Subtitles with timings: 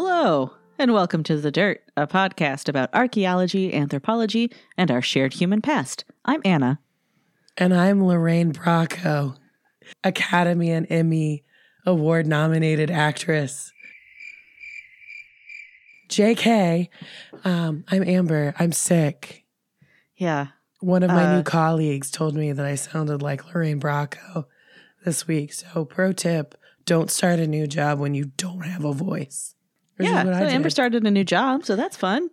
[0.00, 5.60] Hello, and welcome to The Dirt, a podcast about archaeology, anthropology, and our shared human
[5.60, 6.04] past.
[6.24, 6.78] I'm Anna.
[7.56, 9.34] And I'm Lorraine Bracco,
[10.04, 11.42] Academy and Emmy
[11.84, 13.72] Award nominated actress.
[16.08, 16.90] JK,
[17.42, 18.54] um, I'm Amber.
[18.56, 19.42] I'm sick.
[20.14, 20.46] Yeah.
[20.78, 24.44] One of my Uh, new colleagues told me that I sounded like Lorraine Bracco
[25.04, 25.52] this week.
[25.52, 29.56] So, pro tip don't start a new job when you don't have a voice.
[29.98, 30.22] Yeah.
[30.24, 32.30] So Amber started a new job, so that's fun.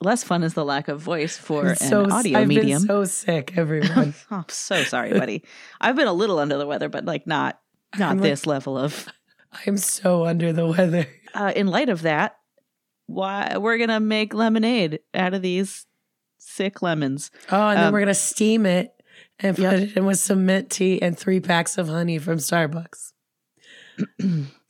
[0.00, 2.80] Less fun is the lack of voice for an so, audio I've medium.
[2.82, 4.14] been so sick, everyone.
[4.30, 5.44] oh, I'm so sorry, buddy.
[5.80, 7.60] I've been a little under the weather, but like not
[7.98, 9.06] not I'm like- this level of.
[9.66, 11.06] I'm so under the weather.
[11.34, 12.36] Uh, in light of that,
[13.06, 15.84] why we're gonna make lemonade out of these
[16.38, 17.32] sick lemons.
[17.50, 18.92] Oh, and then Um, we're gonna steam it
[19.40, 19.72] and put Yep.
[19.80, 23.12] it in with some mint tea and three packs of honey from Starbucks.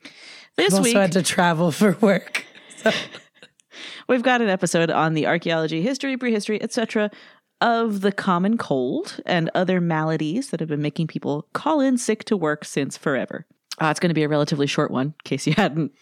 [0.56, 2.44] This I've also week, had to travel for work.
[2.76, 2.90] So,
[4.08, 7.10] We've got an episode on the archaeology, history, prehistory, etc.
[7.60, 12.24] of the common cold and other maladies that have been making people call in sick
[12.24, 13.46] to work since forever.
[13.80, 15.92] Uh, it's going to be a relatively short one, in case you hadn't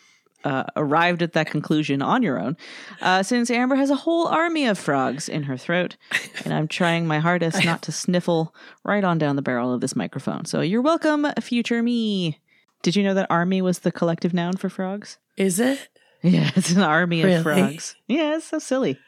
[0.45, 2.57] uh, arrived at that conclusion on your own,
[3.01, 5.97] uh, since Amber has a whole army of frogs in her throat,
[6.45, 9.97] and I'm trying my hardest not to sniffle right on down the barrel of this
[9.97, 10.45] microphone.
[10.45, 12.41] So you're welcome, future me.
[12.83, 15.19] Did you know that army was the collective noun for frogs?
[15.37, 15.89] is it?
[16.23, 17.37] Yeah, it's an army Really?
[17.37, 17.97] of frogs.
[18.07, 18.99] Yeah, it's so silly.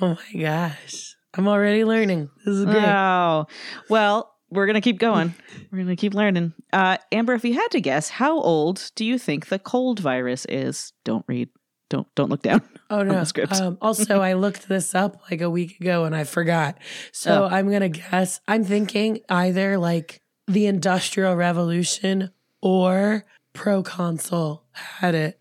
[0.00, 1.14] Oh my gosh.
[1.34, 2.30] I'm already learning.
[2.44, 2.82] This is great.
[2.84, 3.46] Oh,
[3.90, 5.34] well, we're gonna keep going.
[5.70, 6.54] We're gonna keep learning.
[6.72, 10.46] Uh, Amber, if you had to guess, how old do you think the cold virus
[10.48, 10.92] is?
[11.04, 11.48] Don't read.
[11.90, 12.62] Don't don't look down.
[12.90, 13.24] oh no.
[13.50, 16.78] Um, also, I looked this up like a week ago and I forgot.
[17.12, 17.48] So Oh.
[17.54, 18.40] I'm gonna guess.
[18.48, 22.30] I'm thinking either like the Industrial Revolution
[22.62, 25.40] or proconsul had it.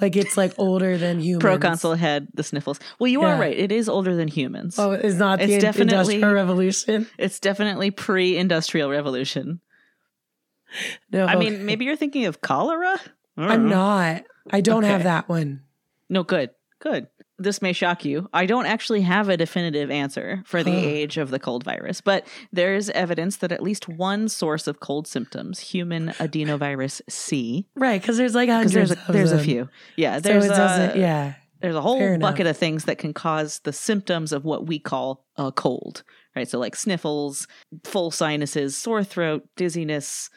[0.00, 1.42] Like it's like older than humans.
[1.42, 2.80] Proconsul had the sniffles.
[2.98, 3.56] Well, you are right.
[3.56, 4.78] It is older than humans.
[4.78, 7.06] Oh, it's not It's the definitely- Industrial Revolution.
[7.18, 9.60] It's definitely pre-industrial revolution.
[11.12, 12.98] No, I mean, maybe you're thinking of cholera.
[13.36, 13.76] I'm know.
[13.76, 14.24] not.
[14.50, 15.62] I don't have that one.
[16.08, 16.50] No, good.
[16.78, 17.08] Good.
[17.40, 18.28] This may shock you.
[18.34, 22.26] I don't actually have a definitive answer for the age of the cold virus, but
[22.52, 28.16] there's evidence that at least one source of cold symptoms, human adenovirus C, Right, because
[28.18, 29.68] there's like hundreds there's a, there's a few.
[29.96, 30.96] Yeah, So there's it doesn't.
[30.96, 31.34] a, yeah.
[31.60, 35.24] there's a whole bucket of things that can cause the symptoms of what we call
[35.36, 36.02] a cold,
[36.36, 36.46] right?
[36.48, 37.46] So like sniffles,
[37.84, 40.28] full sinuses, sore throat, dizziness,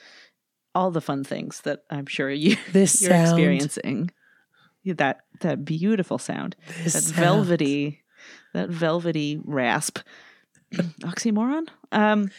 [0.74, 3.28] all the fun things that I'm sure you This you're sound.
[3.28, 4.12] experiencing.
[4.86, 6.56] That that beautiful sound.
[6.84, 7.16] This that sound.
[7.16, 8.04] velvety
[8.54, 10.00] that velvety rasp.
[11.02, 11.68] Oxymoron?
[11.92, 12.30] Um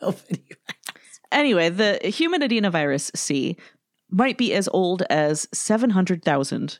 [0.00, 0.44] Velvety.
[1.30, 3.56] anyway the human adenovirus c
[4.10, 6.78] might be as old as 700,000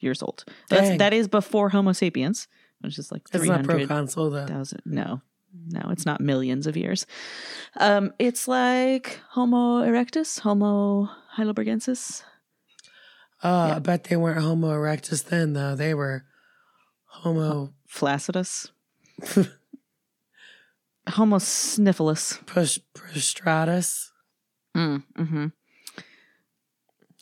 [0.00, 0.44] years old.
[0.68, 2.48] That's that is before homo sapiens
[2.80, 5.20] which is like 300,000 no.
[5.70, 7.06] No it's not millions of years.
[7.76, 12.22] Um it's like homo erectus homo heidelbergensis
[13.42, 13.76] Oh, Yeah.
[13.76, 15.74] I bet they weren't Homo erectus then though.
[15.76, 16.24] They were
[17.06, 18.70] Homo flaccidus
[21.08, 24.10] homo sniffulus push prostratus.
[24.76, 25.46] mm, mm-hmm.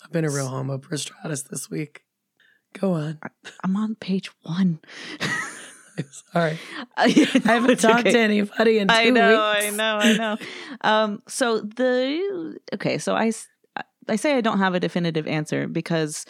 [0.04, 2.02] I've been a real Homo prostratus this week.
[2.78, 3.18] Go on.
[3.64, 4.80] I'm on page one.
[6.32, 6.58] Sorry.
[6.96, 7.04] I
[7.44, 9.66] I haven't talked to anybody in two I know, weeks.
[9.66, 10.36] I know, I know.
[10.82, 13.32] Um, so the okay, so I
[14.08, 16.24] I say I don't have a definitive answer because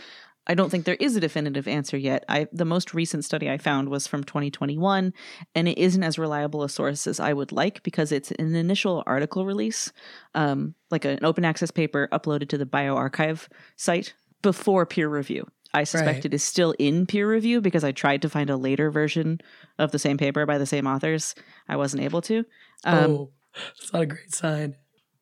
[0.47, 2.25] I don't think there is a definitive answer yet.
[2.29, 5.13] I the most recent study I found was from 2021,
[5.55, 9.03] and it isn't as reliable a source as I would like because it's an initial
[9.07, 9.93] article release,
[10.35, 15.47] um, like an open access paper uploaded to the bioRxiv site before peer review.
[15.75, 16.25] I suspect Right.
[16.27, 19.41] it is still in peer review because I tried to find a later version
[19.79, 21.35] of the same paper by the same authors.
[21.69, 22.45] I wasn't able to.
[22.85, 24.77] Um, oh, that's not a great sign.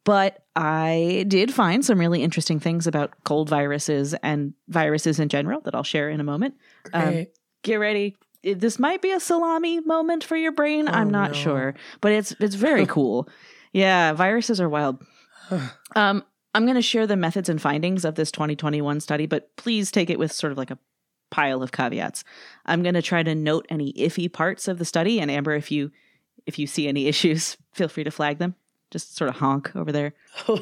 [0.05, 5.61] But I did find some really interesting things about cold viruses and viruses in general
[5.63, 6.55] that I'll share in a moment.
[6.93, 7.27] Um,
[7.63, 8.17] Get ready.
[8.43, 10.87] This might be a salami moment for your brain.
[10.87, 11.37] Oh, I'm not no.
[11.37, 13.29] sure, but it's it's very cool.
[13.73, 15.05] Yeah, viruses are wild.
[15.97, 16.25] Um,
[16.55, 20.11] I'm going to share the methods and findings of this 2021 study, but please take
[20.11, 20.79] it with sort of like a
[21.31, 22.25] pile of caveats.
[22.67, 25.71] I'm going to try to note any iffy parts of the study, and Amber, if
[25.71, 25.93] you
[26.47, 28.55] if you see any issues, feel free to flag them.
[28.95, 30.15] Just sort of honk over there.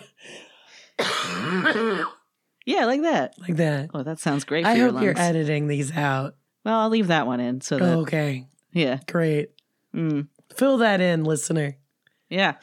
[2.65, 3.35] Yeah, like that.
[3.41, 3.91] like that.
[3.93, 4.65] Oh, that sounds great.
[4.65, 6.37] For I your hope you're editing these out.
[6.65, 7.61] Well, I'll leave that one in.
[7.61, 8.47] So that okay.
[8.73, 9.51] yeah, Great.
[9.93, 11.77] mm, Fill that in, listener.
[12.31, 12.55] Yeah.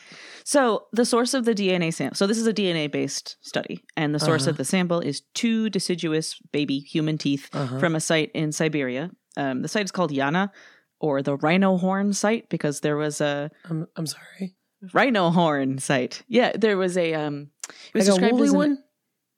[0.46, 2.16] So the source of the DNA sample.
[2.16, 4.52] So this is a DNA based study, and the source Uh-huh.
[4.52, 7.78] of the sample is two deciduous baby human teeth Uh-huh.
[7.80, 9.12] from a site in Siberia.
[9.36, 10.50] Um, the site is called Yana,
[11.02, 14.56] or the rhino horn site, because there was a I'm, I'm sorry.
[14.94, 16.24] Rhino horn site.
[16.28, 17.14] Yeah, there was a.
[17.14, 18.84] Um, it was Like a woolly as an- one?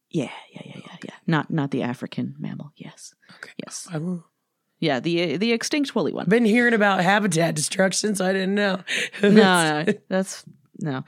[0.10, 1.14] Yeah, yeah, yeah, yeah, yeah.
[1.28, 2.72] Not not the African mammal.
[2.76, 3.52] Yes, Okay.
[3.66, 3.88] yes.
[3.90, 4.24] I don't-
[4.80, 6.24] Yeah, the the extinct woolly one.
[6.24, 8.84] I've been hearing about habitat destruction, so I didn't know.
[9.24, 10.44] no, no, that's
[10.80, 11.04] no.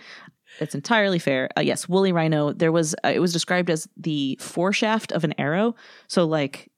[0.59, 1.49] It's entirely fair.
[1.57, 2.53] Uh, yes, woolly rhino.
[2.53, 5.75] There was uh, it was described as the foreshaft of an arrow.
[6.07, 6.69] So like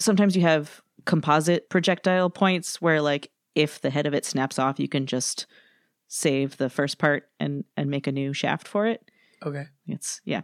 [0.00, 4.80] sometimes you have composite projectile points where like if the head of it snaps off,
[4.80, 5.46] you can just
[6.14, 9.10] save the first part and and make a new shaft for it.
[9.42, 9.64] Okay.
[9.88, 10.42] It's yeah.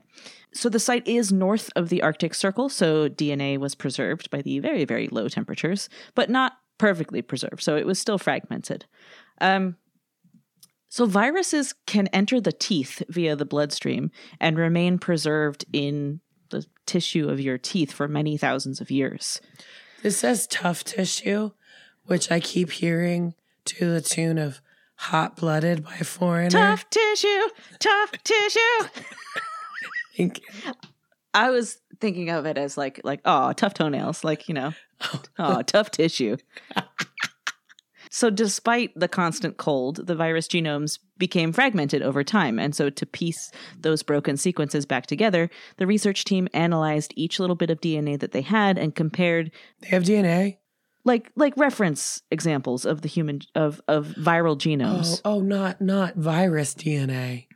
[0.54, 4.60] So the site is north of the Arctic Circle, so DNA was preserved by the
[4.60, 7.62] very very low temperatures, but not perfectly preserved.
[7.62, 8.86] So it was still fragmented.
[9.42, 9.76] Um
[10.88, 14.10] so viruses can enter the teeth via the bloodstream
[14.40, 19.42] and remain preserved in the tissue of your teeth for many thousands of years.
[20.02, 21.50] This says tough tissue,
[22.06, 23.34] which I keep hearing
[23.66, 24.62] to the tune of
[24.98, 26.50] Hot Blooded by Foreigner.
[26.50, 27.48] Tough tissue,
[27.78, 28.88] tough tissue.
[31.34, 34.72] I was thinking of it as like like oh tough toenails like you know
[35.38, 36.36] oh tough tissue.
[38.10, 43.06] so despite the constant cold, the virus genomes became fragmented over time, and so to
[43.06, 48.18] piece those broken sequences back together, the research team analyzed each little bit of DNA
[48.18, 50.57] that they had and compared They have DNA?
[51.08, 55.20] Like like reference examples of the human of of viral genomes.
[55.24, 57.46] oh, oh not not virus DNA.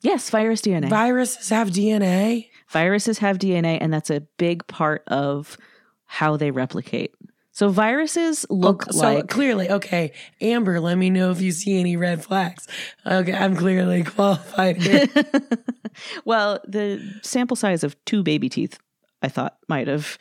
[0.00, 0.88] Yes, virus DNA.
[0.90, 2.48] Viruses have DNA?
[2.68, 5.56] Viruses have DNA, and that's a big part of
[6.04, 7.14] how they replicate.
[7.52, 10.12] So viruses look Oh, so like clearly, okay.
[10.40, 12.66] Amber, let me know if you see any red flags.
[13.06, 15.06] Okay, I'm clearly qualified here.
[16.24, 18.78] well, the sample size of two baby teeth,
[19.22, 20.18] I thought might have.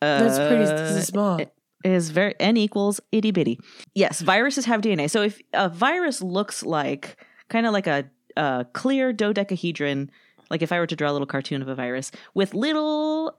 [0.00, 0.62] Uh, That's pretty
[1.00, 1.40] is small.
[1.86, 3.58] Is very n equals itty bitty.
[3.94, 5.08] Yes, viruses have DNA.
[5.10, 7.16] So if a virus looks like
[7.48, 8.04] kind of like a,
[8.36, 10.10] a clear dodecahedron,
[10.50, 13.38] like if I were to draw a little cartoon of a virus with little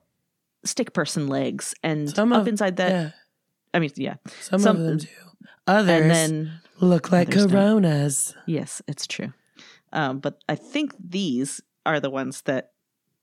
[0.64, 3.10] stick person legs, and Some up of- inside that, yeah,
[3.74, 5.06] I mean, yeah, some, some- of them do.
[5.66, 7.52] Others and then look like others don't.
[7.52, 8.34] coronas.
[8.46, 9.32] yes, it's true.
[9.92, 12.72] Um, but I think these are the ones that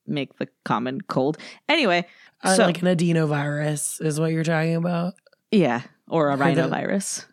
[0.08, 1.38] make the common cold.
[1.70, 2.06] Anyway,
[2.44, 5.14] Uh, So- like an adenovirus is what you're talking about.
[5.52, 7.26] Yeah, or a rhinovirus.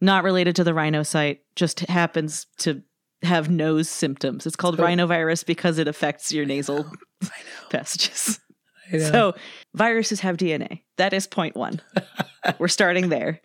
[0.00, 2.82] Not related to the rhino site, just happens to
[3.22, 4.46] have nose symptoms.
[4.46, 6.80] It's called So- rhinovirus because it affects your nasal
[7.22, 7.68] I know.
[7.70, 8.40] passages.
[8.92, 9.10] I know.
[9.10, 9.34] So,
[9.74, 10.82] viruses have DNA.
[10.96, 11.80] That is point one.
[12.58, 13.40] We're starting there.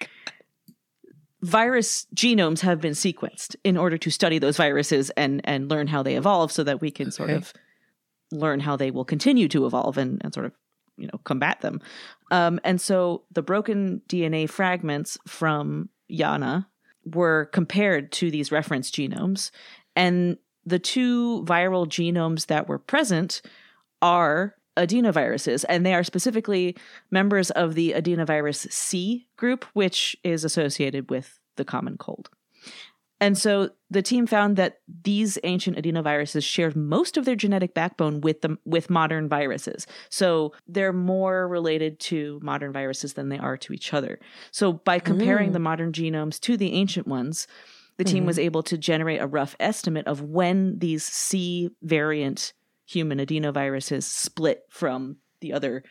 [1.42, 6.02] Virus genomes have been sequenced in order to study those viruses and, and learn how
[6.02, 7.54] they evolve so that we can sort of
[8.36, 10.54] learn how they will continue to evolve and, and sort of
[10.98, 11.82] you know combat them.
[12.32, 16.66] Um, and so the broken dna fragments from yana
[17.06, 19.52] were compared to these reference genomes.
[19.96, 23.42] And the two viral genomes that were present
[24.02, 26.76] are adenoviruses and they are specifically
[27.10, 32.30] members of the adenovirus c group which is associated with the common cold
[33.26, 38.22] and so the team found that these ancient adenoviruses shared most of their genetic backbone
[38.22, 39.88] with them with modern viruses.
[40.10, 44.20] So they're more related to modern viruses than they are to each other.
[44.52, 45.54] So by comparing Mm.
[45.54, 47.48] the modern genomes to the ancient ones,
[47.98, 52.54] the team was able to generate a rough estimate of when these C variant
[52.86, 55.84] human adenoviruses split from the other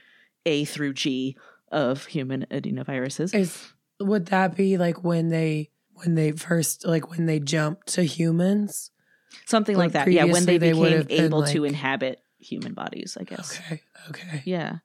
[0.46, 1.36] A through G
[1.72, 3.34] of human adenoviruses.
[3.34, 8.02] Is would that be like when they when they first like when they jumped to
[8.02, 8.90] humans?
[9.46, 10.10] Something like that.
[10.10, 13.58] Yeah, when they they became able to inhabit human bodies, I guess.
[13.60, 13.82] Okay.
[14.10, 14.42] Okay.
[14.44, 14.78] Yeah.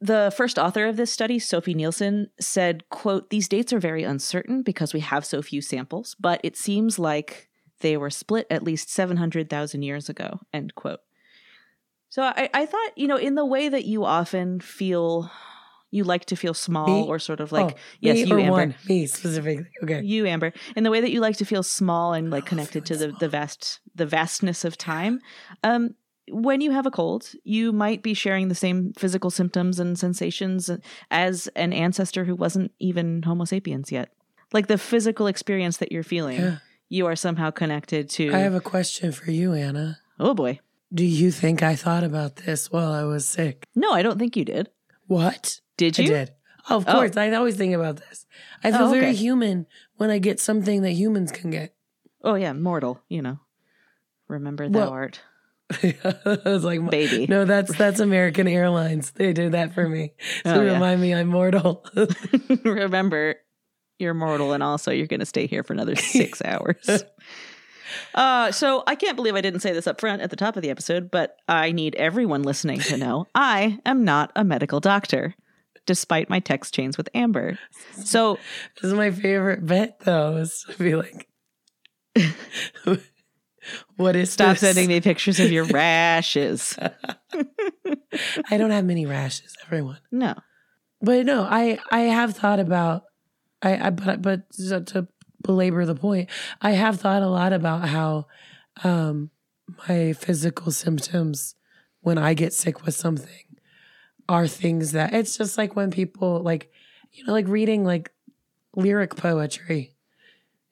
[0.00, 4.62] The first author of this study, Sophie Nielsen, said, quote, these dates are very uncertain
[4.62, 7.48] because we have so few samples, but it seems like
[7.80, 11.00] they were split at least 700,000 years ago, end quote.
[12.08, 15.30] So I, I thought, you know, in the way that you often feel,
[15.92, 17.06] you like to feel small Me?
[17.08, 18.50] or sort of like, Oh, yes, you, Amber.
[18.50, 18.74] one.
[18.88, 19.66] Me specifically.
[19.84, 20.02] Okay.
[20.02, 22.84] You, Amber, in the way that you like to feel small and like Oh, connected
[22.86, 25.20] to the, feeling the vast the vastness of time.
[25.62, 25.94] Um,
[26.30, 30.70] when you have a cold, you might be sharing the same physical symptoms and sensations
[31.10, 34.08] as an ancestor who wasn't even Homo sapiens yet.
[34.52, 36.56] Like the physical experience that you're feeling, Yeah.
[36.88, 38.32] you are somehow connected to.
[38.32, 39.98] I have a question for you, Anna.
[40.20, 40.60] oh boy,
[40.94, 43.66] Do you think I thought about this while I was sick?
[43.74, 44.68] no, I don't think you did.
[45.06, 45.60] What?
[45.76, 46.08] Did I you?
[46.08, 46.32] did.
[46.70, 46.92] Oh, of Oh.
[46.92, 47.16] course.
[47.16, 48.26] I always think about this.
[48.62, 51.74] I feel Oh, very human when I get something that humans can get.
[52.22, 53.00] Oh yeah, mortal.
[53.08, 53.40] You know,
[54.28, 55.20] remember thou Well- art
[55.82, 57.26] I was like, baby.
[57.28, 59.10] no, that's that's American Airlines.
[59.12, 60.12] They did that for me
[60.44, 60.74] to Oh, yeah.
[60.74, 61.84] remind me I'm mortal.
[62.64, 63.36] remember,
[63.98, 67.04] you're mortal, and also you're going to stay here for another six hours.
[68.14, 70.62] Uh, so I can't believe I didn't say this up front at the top of
[70.62, 75.34] the episode, but I need everyone listening to know I am not a medical doctor,
[75.86, 77.58] despite my text chains with Amber.
[78.04, 78.38] So
[78.76, 80.36] this is my favorite bit, though.
[80.36, 81.28] Is to be like,
[83.96, 84.60] what is stop this?
[84.60, 86.76] sending me pictures of your rashes.
[88.50, 89.98] I don't have many rashes, everyone.
[90.10, 90.34] No.
[91.00, 93.02] But no, I I have thought about
[93.60, 95.08] I I but but to to
[95.42, 98.26] belabor the point, I have thought a lot about how
[98.84, 99.30] um
[99.88, 101.54] my physical symptoms
[102.00, 103.44] when I get sick with something
[104.28, 106.70] are things that it's just like when people like
[107.12, 108.10] you know like reading like
[108.74, 109.94] lyric poetry.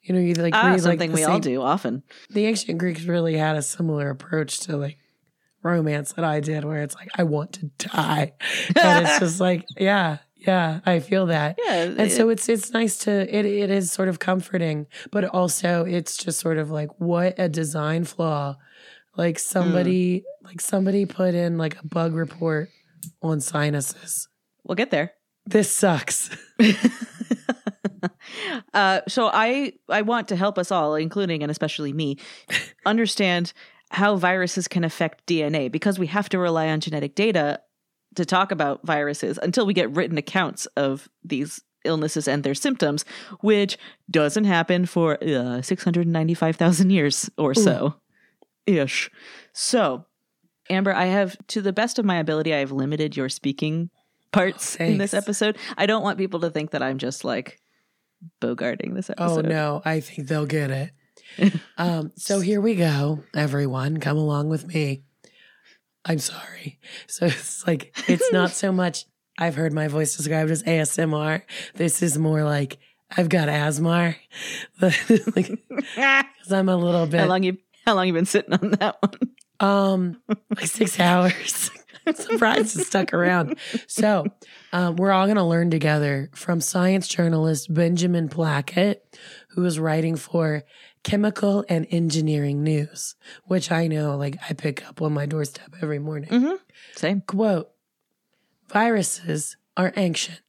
[0.02, 2.02] You know, you like Ah, read like something the we all do often.
[2.30, 4.96] the ancient Greeks really had a similar approach to like
[5.62, 8.32] romance that I did, where it's like, I want to die.
[8.80, 11.58] and it's just like, yeah, yeah, I feel that.
[11.62, 11.82] Yeah.
[11.98, 16.16] And so it's it's nice to it it is sort of comforting, but also it's
[16.16, 18.56] just sort of like what a design flaw.
[19.18, 22.70] Like somebody like somebody put in like a bug report
[23.22, 24.28] on sinuses.
[24.64, 25.12] we'll get there.
[25.46, 26.30] This sucks.
[28.74, 32.18] uh, so I I want to help us all, including and especially me,
[32.86, 33.52] understand
[33.90, 37.60] how viruses can affect DNA because we have to rely on genetic data
[38.14, 43.04] to talk about viruses until we get written accounts of these illnesses and their symptoms,
[43.40, 43.78] which
[44.10, 47.94] doesn't happen for uh, 695,000 years or so
[48.66, 49.10] ish.
[49.52, 50.04] So,
[50.70, 53.90] Amber, I have, to the best of my ability, I have limited your speaking
[54.32, 55.58] parts in this episode.
[55.76, 57.60] I don't want people to think that I'm just like
[58.40, 59.46] bogarting this episode.
[59.46, 60.92] Oh no, I think they'll get it.
[61.78, 63.98] um, so here we go, everyone.
[63.98, 65.02] Come along with me.
[66.04, 66.78] I'm sorry.
[67.06, 69.06] So it's like it's not so much
[69.38, 71.42] I've heard my voice described as ASMR.
[71.74, 72.78] This is more like
[73.16, 74.16] I've got asthma.
[74.80, 75.58] like,
[75.96, 77.20] cause I'm a little bit.
[77.20, 79.34] how long you how long you been sitting on that one?
[79.60, 81.70] Um like six hours.
[82.06, 83.58] I'm surprised it stuck around.
[83.86, 84.24] So
[84.72, 89.02] um, we're all gonna learn together from science journalist Benjamin Plackett,
[89.50, 90.64] who is writing for
[91.02, 95.98] Chemical and Engineering News, which I know like I pick up on my doorstep every
[95.98, 96.30] morning.
[96.30, 96.56] Mm-hmm.
[96.96, 97.20] Same.
[97.20, 97.70] Quote
[98.70, 100.40] Viruses are ancient.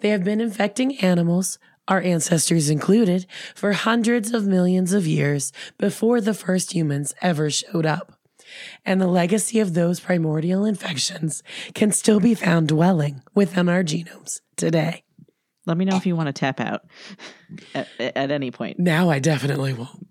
[0.00, 6.20] They have been infecting animals, our ancestors included, for hundreds of millions of years before
[6.20, 8.17] the first humans ever showed up.
[8.84, 11.42] And the legacy of those primordial infections
[11.74, 15.04] can still be found dwelling within our genomes today.
[15.66, 16.82] Let me know if you want to tap out
[17.74, 18.78] at, at any point.
[18.78, 20.06] Now I definitely won't.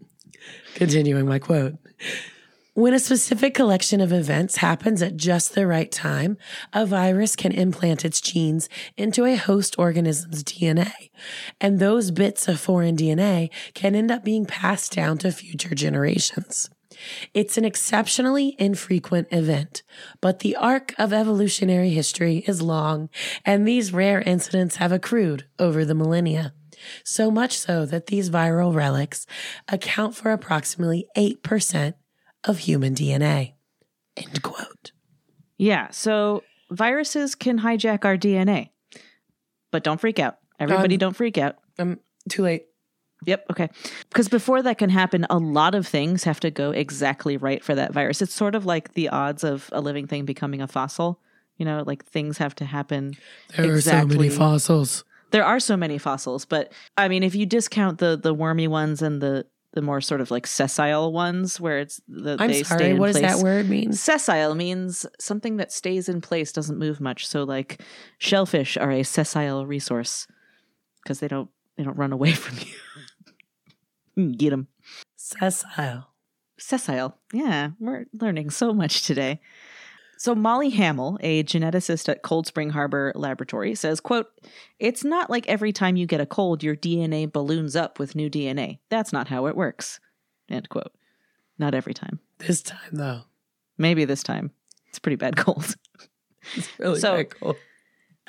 [0.76, 1.74] Continuing my quote.
[2.78, 6.38] When a specific collection of events happens at just the right time,
[6.74, 11.10] a virus can implant its genes into a host organism's DNA.
[11.60, 16.70] And those bits of foreign DNA can end up being passed down to future generations.
[17.34, 19.84] It's an exceptionally infrequent event,
[20.22, 23.10] but the arc of evolutionary history is long,
[23.46, 26.54] and these rare incidents have accrued over the millennia.
[27.04, 29.26] So much so that these viral relics
[29.68, 31.94] account for approximately 8%
[32.44, 33.54] of human DNA.
[34.16, 34.92] End quote.
[35.58, 35.90] Yeah.
[35.92, 38.70] So viruses can hijack our DNA,
[39.72, 40.38] but don't freak out.
[40.60, 41.58] Everybody, Um, don't freak out.
[41.80, 42.00] I'm
[42.30, 42.66] too late.
[43.26, 43.46] Yep.
[43.52, 43.70] Okay.
[44.10, 47.76] Because before that can happen, a lot of things have to go exactly right for
[47.76, 48.22] that virus.
[48.22, 51.20] It's sort of like the odds of a living thing becoming a fossil.
[51.58, 53.14] You know, like things have to happen.
[53.56, 55.04] There are so many fossils.
[55.32, 59.02] There are so many fossils, but I mean, if you discount the the wormy ones
[59.02, 62.78] and the the more sort of like sessile ones, where it's the I'm they stay
[62.78, 63.94] sorry, in what does that word mean?
[63.94, 67.28] Sessile means something that stays in place, doesn't move much.
[67.28, 67.82] So, like
[68.18, 70.28] shellfish are a sessile resource
[71.04, 72.74] because they don't they don't run away from you.
[74.18, 74.68] Hmm, Get them.
[75.16, 76.08] Sessile.
[76.58, 77.18] Sessile.
[77.32, 79.40] Yeah, we're learning so much today.
[80.18, 84.26] So Molly Hammell, a geneticist at Cold Spring Harbor Laboratory, says, quote,
[84.80, 88.28] It's not like every time you get a cold, your DNA balloons up with new
[88.28, 88.80] DNA.
[88.90, 90.00] That's not how it works.
[90.50, 90.92] End quote.
[91.60, 92.20] Not every time.
[92.40, 93.22] This time, though.
[93.78, 94.50] Maybe this time.
[94.90, 95.76] It's a pretty bad cold.
[96.56, 97.56] It's really So- quite cool.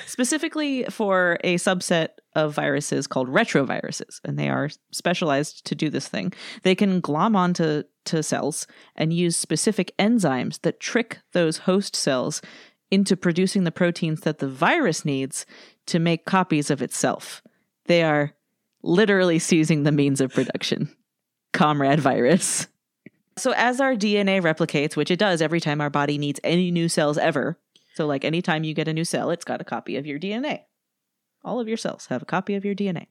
[0.05, 2.09] specifically for a subset
[2.47, 6.33] of viruses called retroviruses, and they are specialized to do this thing.
[6.63, 8.67] They can glom onto to cells
[8.97, 12.41] and use specific enzymes that trick those host cells
[12.91, 15.45] into producing the proteins that the virus needs
[15.87, 17.43] to make copies of itself.
[17.85, 18.33] They are
[18.83, 20.95] literally seizing the means of production.
[21.53, 22.69] comrade virus.
[23.37, 26.89] So, as our DNA replicates, which it does every time our body needs any new
[26.89, 27.59] cells ever,
[27.95, 30.63] so like anytime you get a new cell, it's got a copy of your DNA.
[31.49, 33.07] All of your cells have a copy of your DNA.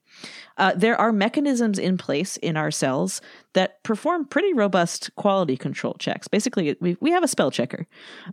[0.56, 3.20] Uh, there are mechanisms in place in our cells
[3.54, 6.28] that perform pretty robust quality control checks.
[6.28, 7.86] Basically, we, we have a spell checker,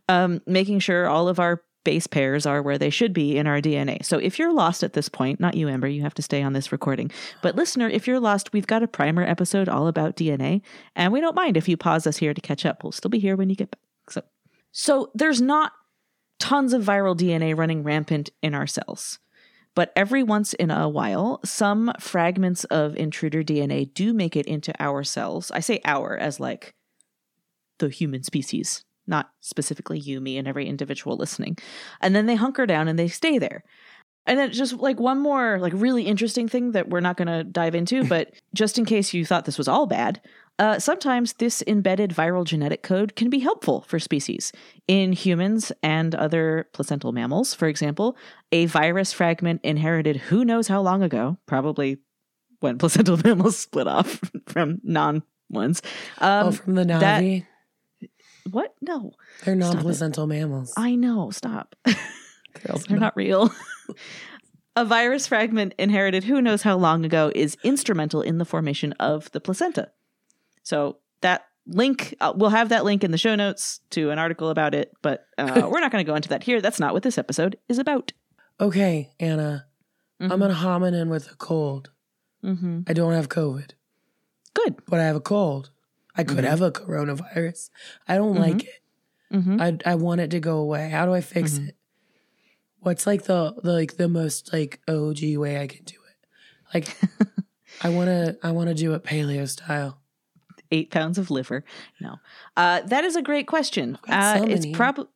[0.07, 3.61] um, making sure all of our base pairs are where they should be in our
[3.61, 4.03] DNA.
[4.03, 6.53] So if you're lost at this point, not you, Amber, you have to stay on
[6.53, 7.11] this recording.
[7.41, 10.61] But listener, if you're lost, we've got a primer episode all about DNA,
[10.95, 12.83] and we don't mind if you pause us here to catch up.
[12.83, 13.79] We'll still be here when you get back.
[14.09, 14.21] So,
[14.71, 15.71] so there's not
[16.39, 19.19] tons of viral DNA running rampant in our cells.
[19.75, 24.73] But every once in a while, some fragments of intruder DNA do make it into
[24.79, 25.51] our cells.
[25.51, 26.73] I say our as like
[27.79, 31.57] the human species, not specifically you, me, and every individual listening.
[32.01, 33.63] And then they hunker down and they stay there.
[34.25, 37.43] And then just like one more like really interesting thing that we're not going to
[37.43, 40.21] dive into, but just in case you thought this was all bad,
[40.57, 44.53] uh, sometimes this embedded viral genetic code can be helpful for species.
[44.87, 48.15] In humans and other placental mammals, for example,
[48.51, 51.97] a virus fragment inherited who knows how long ago, probably
[52.61, 55.81] when placental mammals split off from non ones.
[56.19, 57.45] Um, oh, from the Navi?
[58.49, 58.73] what?
[58.81, 59.11] No.
[59.43, 60.73] They're non placental mammals.
[60.77, 61.31] I know.
[61.31, 61.75] Stop.
[62.87, 63.51] They're not real.
[64.77, 69.29] a virus fragment inherited who knows how long ago is instrumental in the formation of
[69.31, 69.91] the placenta.
[70.65, 74.49] So that link, uh, we'll have that link in the show notes to an article
[74.49, 76.59] about it, but uh, we're not going to go into that here.
[76.59, 78.11] That's not what this episode is about.
[78.59, 79.67] Okay, Anna,
[80.19, 80.31] mm-hmm.
[80.31, 81.91] I'm an hominin with a cold.
[82.43, 82.81] Mm-hmm.
[82.87, 83.71] I don't have COVID.
[84.53, 84.75] Good.
[84.87, 85.69] But I have a cold.
[86.15, 86.47] I could mm-hmm.
[86.47, 87.69] have a coronavirus.
[88.07, 89.37] I don't like mm-hmm.
[89.37, 89.39] it.
[89.39, 89.61] Mm-hmm.
[89.61, 90.89] I I want it to go away.
[90.89, 91.69] How do I fix mm-hmm.
[91.69, 91.75] it?
[92.79, 96.73] What's like the, the like the most like OG way I can do it?
[96.73, 96.95] Like
[97.81, 99.99] I want to I want to do it paleo style
[100.71, 101.63] eight pounds of liver.
[102.01, 102.15] No,
[102.57, 103.97] uh, that is a great question.
[104.07, 105.07] Uh, so it's probably.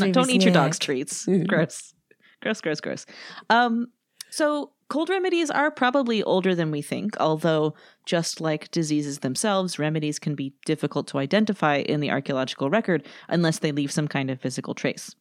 [0.00, 1.26] no, don't eat your dog's treats.
[1.46, 1.94] gross,
[2.42, 3.06] gross, gross, gross.
[3.48, 3.88] Um,
[4.30, 7.16] so cold remedies are probably older than we think.
[7.18, 13.06] Although, just like diseases themselves, remedies can be difficult to identify in the archaeological record
[13.28, 15.14] unless they leave some kind of physical trace.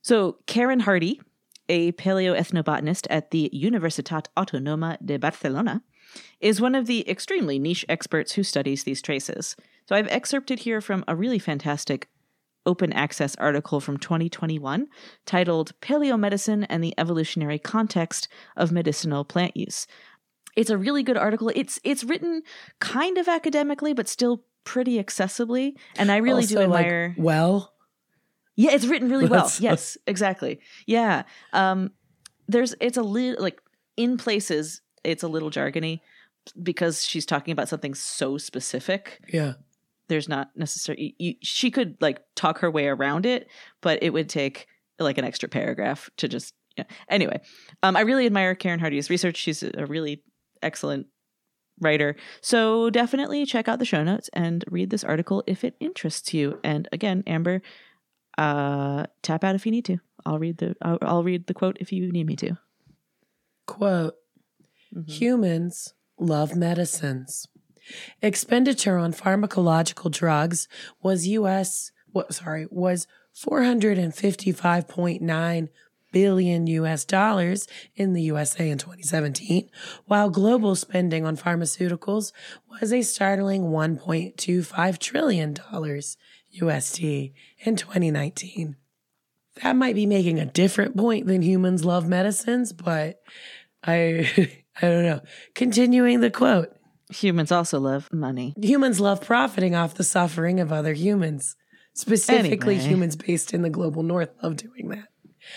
[0.00, 1.20] So, Karen Hardy,
[1.68, 5.82] a paleoethnobotanist at the Universitat Autónoma de Barcelona,
[6.40, 9.56] is one of the extremely niche experts who studies these traces.
[9.88, 12.08] So I've excerpted here from a really fantastic
[12.64, 14.86] open access article from 2021
[15.26, 19.86] titled Paleomedicine and the Evolutionary Context of Medicinal Plant Use.
[20.56, 21.50] It's a really good article.
[21.54, 22.42] It's it's written
[22.78, 27.72] kind of academically but still pretty accessibly and I really also, do admire like, well
[28.54, 29.50] yeah, it's written really well.
[29.58, 30.60] yes, exactly.
[30.86, 31.22] Yeah.
[31.52, 31.90] Um
[32.48, 33.60] there's it's a little like
[33.96, 36.00] in places it's a little jargony
[36.60, 39.20] because she's talking about something so specific.
[39.32, 39.54] Yeah.
[40.08, 43.48] There's not necessarily you, she could like talk her way around it,
[43.80, 44.66] but it would take
[44.98, 46.84] like an extra paragraph to just yeah.
[47.08, 47.40] Anyway,
[47.82, 49.36] um, I really admire Karen Hardy's research.
[49.36, 50.22] She's a really
[50.62, 51.06] excellent
[51.80, 52.16] writer.
[52.40, 56.58] So definitely check out the show notes and read this article if it interests you.
[56.64, 57.60] And again, Amber,
[58.38, 59.98] uh, tap out if you need to.
[60.24, 62.56] I'll read the I'll, I'll read the quote if you need me to.
[63.66, 64.14] Quote
[64.94, 65.10] Mm-hmm.
[65.10, 67.48] Humans love medicines.
[68.20, 70.68] Expenditure on pharmacological drugs
[71.02, 75.68] was US what sorry, was 455.9
[76.12, 79.70] billion US dollars in the USA in 2017,
[80.04, 82.32] while global spending on pharmaceuticals
[82.70, 86.16] was a startling 1.25 trillion dollars
[86.60, 88.76] USD in 2019.
[89.62, 93.20] That might be making a different point than humans love medicines, but
[93.82, 94.30] I
[94.80, 95.20] I don't know.
[95.54, 96.74] Continuing the quote
[97.10, 98.54] Humans also love money.
[98.56, 101.56] Humans love profiting off the suffering of other humans.
[101.94, 102.88] Specifically, anyway.
[102.88, 105.08] humans based in the global north love doing that.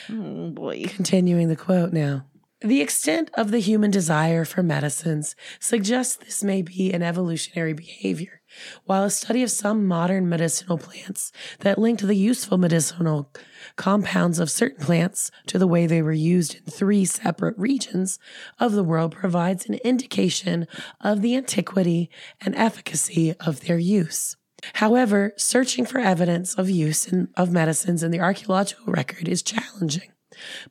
[0.10, 0.84] Oh boy.
[0.86, 2.26] Continuing the quote now.
[2.62, 8.42] The extent of the human desire for medicines suggests this may be an evolutionary behavior,
[8.86, 13.32] while a study of some modern medicinal plants that linked the useful medicinal
[13.76, 18.20] compounds of certain plants to the way they were used in three separate regions
[18.60, 20.68] of the world provides an indication
[21.02, 22.10] of the antiquity
[22.42, 24.36] and efficacy of their use.
[24.74, 30.12] However, searching for evidence of use in, of medicines in the archaeological record is challenging.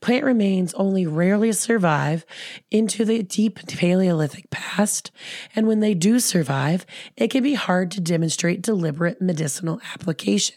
[0.01, 2.27] Plant remains only rarely survive
[2.71, 5.11] into the deep Paleolithic past,
[5.55, 6.85] and when they do survive,
[7.17, 10.57] it can be hard to demonstrate deliberate medicinal application.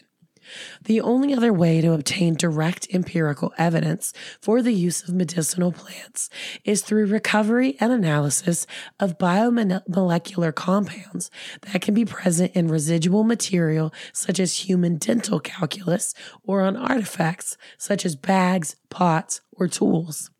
[0.82, 6.30] The only other way to obtain direct empirical evidence for the use of medicinal plants
[6.64, 8.66] is through recovery and analysis
[9.00, 11.30] of biomolecular compounds
[11.62, 17.56] that can be present in residual material such as human dental calculus or on artifacts
[17.76, 20.30] such as bags, pots, or tools.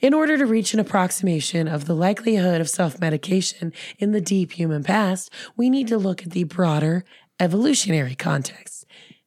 [0.00, 4.52] In order to reach an approximation of the likelihood of self medication in the deep
[4.52, 7.04] human past, we need to look at the broader
[7.40, 8.73] evolutionary context.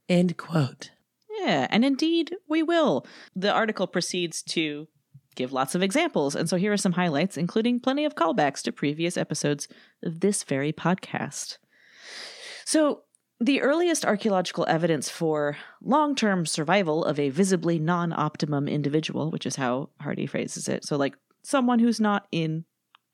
[0.09, 0.91] End quote.
[1.39, 3.05] Yeah, and indeed we will.
[3.35, 4.87] The article proceeds to
[5.35, 8.71] give lots of examples, and so here are some highlights, including plenty of callbacks to
[8.71, 9.67] previous episodes
[10.03, 11.57] of this very podcast.
[12.65, 13.03] So,
[13.39, 19.45] the earliest archaeological evidence for long term survival of a visibly non optimum individual, which
[19.45, 22.65] is how Hardy phrases it, so like someone who's not in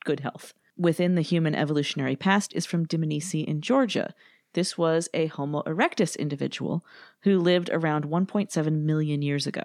[0.06, 4.14] good health, within the human evolutionary past is from Dmanisi in Georgia.
[4.54, 6.86] This was a Homo erectus individual
[7.22, 9.64] who lived around 1.7 million years ago.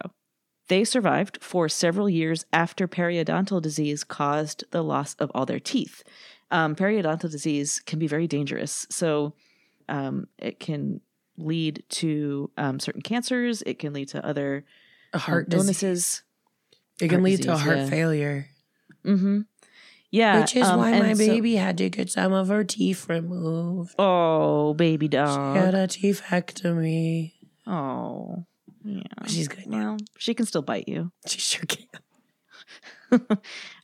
[0.68, 6.02] They survived for several years after periodontal disease caused the loss of all their teeth.
[6.50, 8.86] Um, periodontal disease can be very dangerous.
[8.90, 9.34] So,
[9.88, 11.00] um, it can
[11.38, 13.62] lead to um, certain cancers.
[13.62, 14.64] It can lead to other
[15.14, 15.64] heart um, disease.
[15.64, 16.22] illnesses.
[17.00, 17.88] It can heart lead to a heart yeah.
[17.88, 18.48] failure,
[19.04, 19.40] Mm-hmm.
[20.10, 23.08] Yeah, which is um, why my so- baby had to get some of her teeth
[23.08, 23.94] removed.
[23.98, 25.56] oh, baby dog.
[25.56, 27.32] She had a teethectomy.
[27.66, 28.44] Oh,
[28.84, 29.02] yeah.
[29.26, 29.90] She's good now.
[29.90, 31.12] Well, she can still bite you.
[31.26, 31.86] She sure can.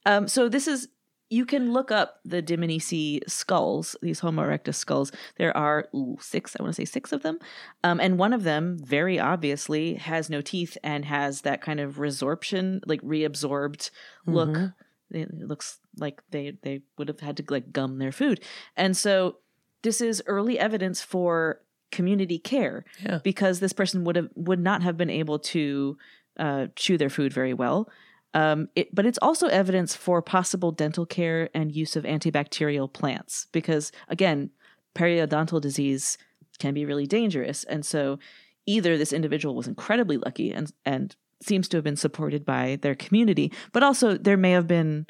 [0.06, 0.88] Um, so this is
[1.30, 5.10] you can look up the Dmanisi skulls, these Homo erectus skulls.
[5.36, 7.38] There are ooh, six, I want to say six of them.
[7.82, 11.96] Um, and one of them, very obviously, has no teeth and has that kind of
[11.96, 13.90] resorption, like reabsorbed
[14.26, 14.50] look.
[14.50, 14.74] Mhm.
[15.14, 18.40] It looks like they, they would have had to like gum their food.
[18.76, 19.36] And so
[19.82, 21.60] this is early evidence for
[21.92, 23.20] community care Yeah.
[23.22, 25.96] because this person would have would not have been able to
[26.38, 27.88] uh, chew their food very well.
[28.32, 33.46] Um, it, but it's also evidence for possible dental care and use of antibacterial plants
[33.52, 34.50] because, again,
[34.96, 36.18] periodontal disease
[36.58, 37.62] can be really dangerous.
[37.64, 38.18] And so
[38.66, 42.94] either this individual was incredibly lucky and, and seems to have been supported by their
[42.94, 45.06] community, but also there may have been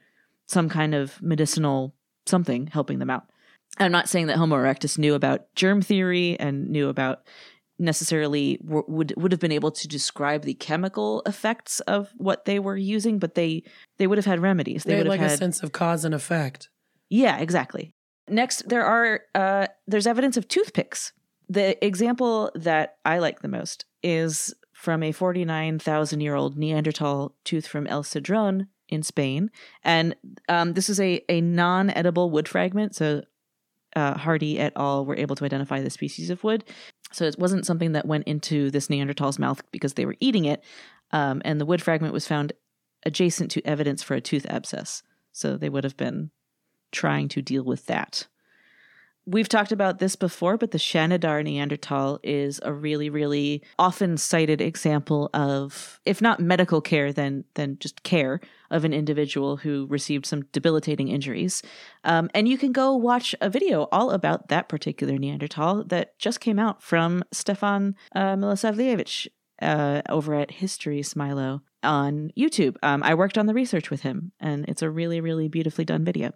[0.47, 1.95] some kind of medicinal
[2.27, 3.25] something helping them out.
[3.79, 7.23] I'm not saying that Homo erectus knew about germ theory and knew about
[7.79, 12.59] necessarily w- would would have been able to describe the chemical effects of what they
[12.59, 13.63] were using, but they
[13.99, 14.85] they would have had remedies.
[14.85, 16.69] They, They had would like have a sense of cause and effect.
[17.11, 17.93] yeah, exactly.
[18.29, 21.13] Next, there are uh, there's evidence of toothpicks.
[21.49, 27.67] The example that I like the most is from a 49,000 year old Neanderthal tooth
[27.67, 29.51] from El Sidrón in Spain,
[29.83, 30.15] and
[30.49, 32.95] um, this is a a non edible wood fragment.
[32.95, 33.23] So
[33.97, 35.07] uh, Hardy et al.
[35.07, 36.65] were able to identify the species of wood.
[37.13, 40.63] So it wasn't something that went into this Neanderthal's mouth because they were eating it,
[41.13, 42.53] um, and the wood fragment was found
[43.07, 45.03] adjacent to evidence for a tooth abscess.
[45.33, 46.31] So they would have been
[46.93, 48.27] trying to deal with that.
[49.27, 54.61] We've talked about this before, but the Shanidar Neanderthal is a really, really often cited
[54.61, 60.27] example of, if not medical care, then then just care of an individual who received
[60.27, 61.63] some debilitating injuries.
[62.05, 66.41] Um, and you can go watch a video all about that particular Neanderthal that just
[66.41, 69.29] came out from Stefan uh, Milosavljevic
[69.63, 72.77] uh, over at History Smilo on YouTube.
[72.83, 76.05] Um, I worked on the research with him, and it's a really, really beautifully done
[76.05, 76.33] video.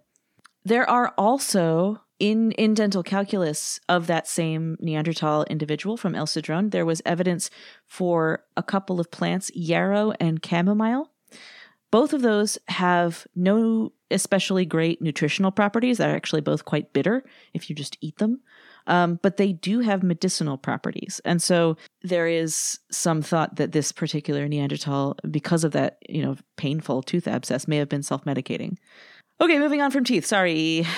[0.65, 6.71] There are also in in dental calculus of that same Neanderthal individual from El Sidrón,
[6.71, 7.49] there was evidence
[7.85, 11.11] for a couple of plants, yarrow and chamomile.
[11.91, 15.97] Both of those have no especially great nutritional properties.
[15.97, 18.41] They're actually both quite bitter if you just eat them.
[18.87, 21.21] Um, but they do have medicinal properties.
[21.23, 26.37] And so there is some thought that this particular Neanderthal, because of that, you know,
[26.57, 28.77] painful tooth abscess, may have been self medicating.
[29.41, 30.25] Okay, moving on from teeth.
[30.25, 30.85] Sorry.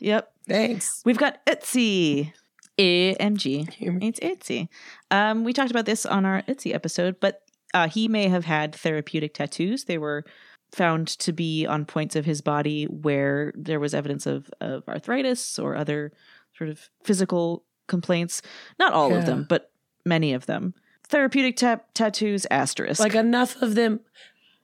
[0.00, 0.33] Yep.
[0.48, 1.02] Thanks.
[1.04, 2.32] We've got Ötzi.
[2.78, 3.68] AMG.
[4.02, 4.68] It's Ötzi.
[5.10, 8.74] Um, we talked about this on our Ötzi episode, but uh, he may have had
[8.74, 9.84] therapeutic tattoos.
[9.84, 10.24] They were
[10.72, 15.58] found to be on points of his body where there was evidence of, of arthritis
[15.58, 16.12] or other
[16.56, 18.42] sort of physical complaints.
[18.78, 19.70] Not all of them, but
[20.04, 20.74] many of them.
[21.08, 23.00] Therapeutic ta- tattoos, asterisk.
[23.00, 24.00] Like enough of them,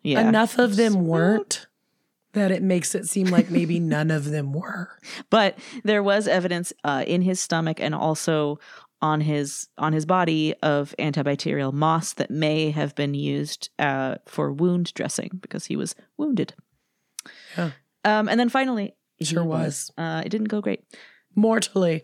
[0.02, 0.26] yeah.
[0.28, 1.66] enough of them weren't
[2.32, 4.98] that it makes it seem like maybe none of them were.
[5.30, 8.58] but there was evidence uh, in his stomach and also
[9.02, 14.52] on his on his body of antibacterial moss that may have been used uh, for
[14.52, 16.54] wound dressing because he was wounded.
[17.56, 17.70] Yeah.
[18.04, 19.90] Um, and then finally, Sure was.
[19.98, 20.82] Uh, it didn't go great.
[21.34, 22.02] Mortally.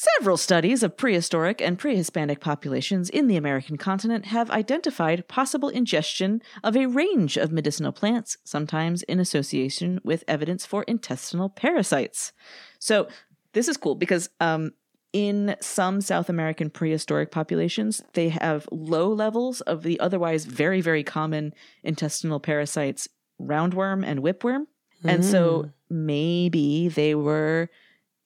[0.00, 6.40] Several studies of prehistoric and prehispanic populations in the American continent have identified possible ingestion
[6.62, 12.30] of a range of medicinal plants, sometimes in association with evidence for intestinal parasites.
[12.78, 13.08] So,
[13.54, 14.70] this is cool because um,
[15.12, 21.02] in some South American prehistoric populations, they have low levels of the otherwise very, very
[21.02, 23.08] common intestinal parasites,
[23.42, 24.66] roundworm and whipworm.
[25.02, 27.68] And so maybe they were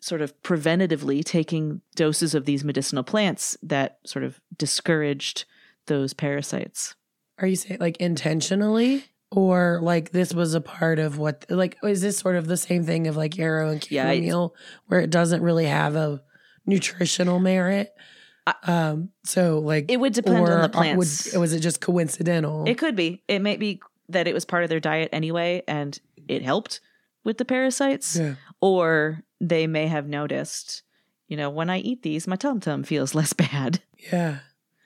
[0.03, 5.45] sort of preventatively taking doses of these medicinal plants that sort of discouraged
[5.87, 6.97] those parasites.
[7.39, 9.05] Are you saying like intentionally?
[9.31, 12.83] Or like this was a part of what like is this sort of the same
[12.85, 14.57] thing of like yarrow and Yeah, chamomile
[14.89, 16.21] where it doesn't really have a
[16.67, 17.95] nutritional merit?
[18.65, 21.33] Um so like It would depend on the plants.
[21.33, 22.65] Would, was it just coincidental?
[22.67, 23.23] It could be.
[23.29, 26.81] It may be that it was part of their diet anyway and it helped
[27.25, 28.17] with the parasites.
[28.17, 28.35] yeah.
[28.61, 30.83] Or they may have noticed,
[31.27, 33.83] you know, when I eat these, my tum tum feels less bad.
[34.13, 34.39] Yeah.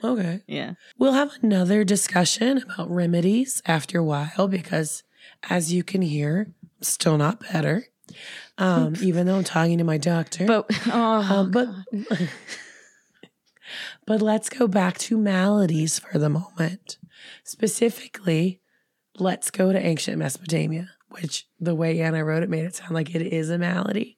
[0.02, 0.42] Okay.
[0.46, 0.74] Yeah.
[0.98, 5.02] We'll have another discussion about remedies after a while because,
[5.48, 7.86] as you can hear, I'm still not better.
[8.58, 10.46] Um, even though I'm talking to my doctor.
[10.46, 11.68] But, oh, Um, but
[14.06, 16.98] but let's go back to maladies for the moment.
[17.44, 18.60] Specifically,
[19.18, 23.14] let's go to ancient Mesopotamia, which the way Anna wrote it made it sound like
[23.14, 24.16] it is a malady.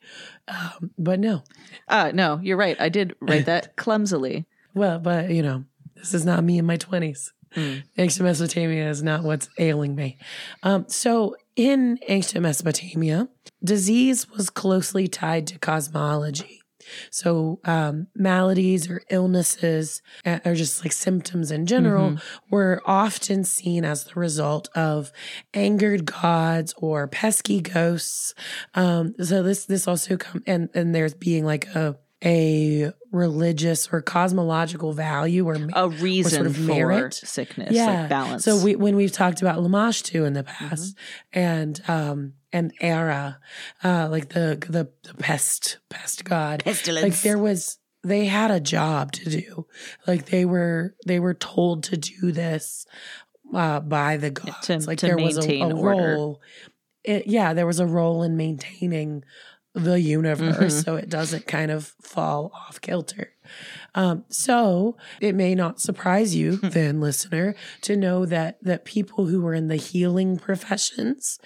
[0.48, 1.42] Um, but no.
[1.88, 2.80] uh, no, you're right.
[2.80, 4.46] I did write that clumsily.
[4.74, 7.32] Well, but you know, this is not me in my 20s.
[7.54, 7.82] Mm.
[7.96, 10.18] Ancient Mesopotamia is not what's ailing me.
[10.62, 13.28] Um, so, in ancient Mesopotamia,
[13.64, 16.57] disease was closely tied to cosmology.
[17.10, 22.18] So, um, maladies or illnesses, uh, or just like symptoms in general,
[22.50, 25.12] were often seen as the result of
[25.54, 28.34] angered gods or pesky ghosts.
[28.74, 34.02] Um, so this this also come and and there's being like a a religious or
[34.02, 37.14] cosmological value or A reason of for merit.
[37.14, 38.00] sickness, yeah.
[38.00, 38.44] like balance.
[38.44, 40.96] So we when we've talked about Lamashtu in the past
[41.32, 43.38] and um and Erra,
[43.84, 46.64] uh like the the the pest pest god.
[46.64, 47.02] pestilence.
[47.02, 49.66] Like there was they had a job to do.
[50.06, 52.86] Like they were they were told to do this
[53.54, 54.66] uh by the gods.
[54.66, 56.40] to- like to there was a, a role.
[57.04, 59.24] It, yeah, there was a role in maintaining
[59.74, 60.84] the universe Mhm.
[60.84, 63.32] so it doesn't kind of fall off kilter.
[63.98, 69.42] Um, so it may not surprise you, then listener, to know that that people who
[69.42, 71.40] were in the healing professions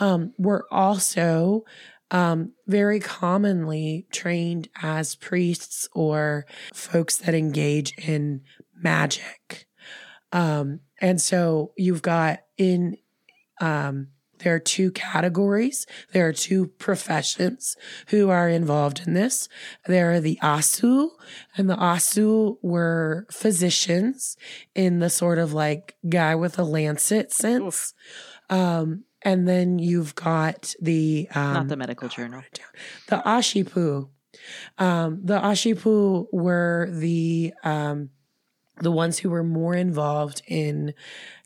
[0.00, 1.64] um, were also
[2.10, 8.40] um, very commonly trained as priests or folks that engage in
[8.74, 9.66] magic.
[10.32, 12.96] Um, and so you've got in
[13.60, 14.08] um,
[14.40, 15.86] there are two categories.
[16.12, 17.76] There are two professions
[18.08, 19.48] who are involved in this.
[19.86, 21.10] There are the Asu,
[21.56, 24.36] and the Asu were physicians
[24.74, 27.94] in the sort of like guy with a lancet sense.
[28.50, 32.42] Um, and then you've got the um, Not the medical journal.
[33.08, 34.08] the Ashipu.
[34.78, 38.10] Um, the Ashipu were the um,
[38.80, 40.94] the ones who were more involved in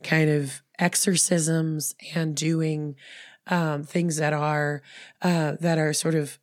[0.02, 2.97] kind of exorcisms and doing
[3.47, 4.83] um, things that are
[5.23, 6.38] uh, that are sort of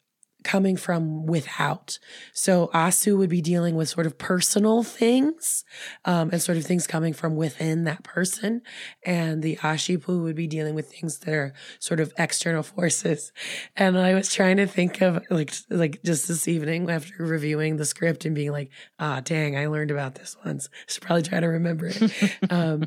[0.45, 1.99] coming from without.
[2.34, 5.65] So Asu would be dealing with sort of personal things
[6.06, 8.62] um, and sort of things coming from within that person,
[9.06, 13.34] and the Ashipu would be dealing with things that are sort of external forces.
[13.75, 17.86] And I was trying to think of like like just this evening after reviewing the
[17.86, 20.69] script and being like, ah, dang, I learned about this once.
[20.88, 22.12] Should probably try to remember it.
[22.49, 22.86] um,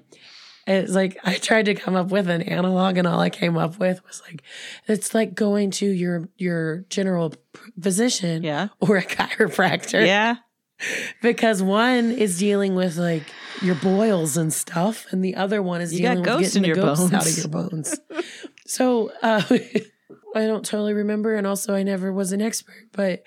[0.66, 3.79] it's like I tried to come up with an analog, and all I came up
[3.79, 4.42] with was like,
[4.87, 7.35] it's like going to your your general
[7.81, 8.68] physician Yeah.
[8.81, 10.37] or a chiropractor Yeah.
[11.20, 13.25] because one is dealing with like
[13.61, 16.77] your boils and stuff, and the other one is You dealing with getting in the
[16.81, 17.98] ghosts out of your bones.
[18.66, 19.42] so uh,
[20.35, 23.22] I don't totally remember, and also I never was an expert, but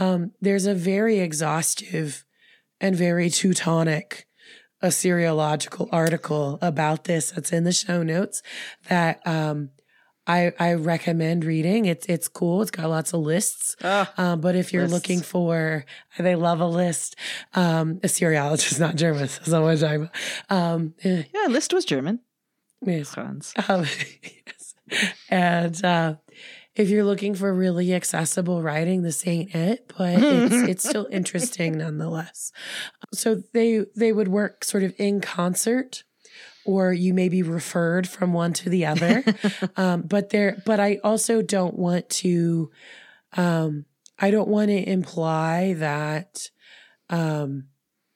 [0.00, 2.24] um, there's a very exhaustive
[2.80, 4.26] and very Teutonic
[4.82, 8.42] Assyriological article about this that's in the show notes
[8.88, 9.70] that um,
[10.26, 11.86] I I recommend reading.
[11.86, 12.62] It's it's cool.
[12.62, 13.76] It's got lots of lists.
[13.82, 14.94] Oh, Um, but if you're Lists.
[14.94, 15.84] looking for,
[16.18, 17.16] they love a list.
[17.54, 19.22] Um, Assyriologist, not German.
[19.28, 20.56] That's not what I'm talking about.
[20.56, 21.46] Um, eh, yeah.
[21.48, 22.20] Liszt was German.
[22.84, 23.14] yes.
[23.14, 23.52] Franz.
[23.68, 23.80] Um,
[24.46, 24.74] yes.
[25.30, 26.14] And uh,
[26.74, 31.78] if you're looking for really accessible writing, this ain't it, but it's it's still interesting
[31.78, 32.52] nonetheless.
[33.12, 36.04] So they they would work sort of in concert,
[36.64, 39.22] or you may be referred from one to the other.
[39.76, 42.70] um, but there, but I also don't want to.
[43.36, 43.84] Um,
[44.18, 46.48] I don't want to imply that
[47.10, 47.64] um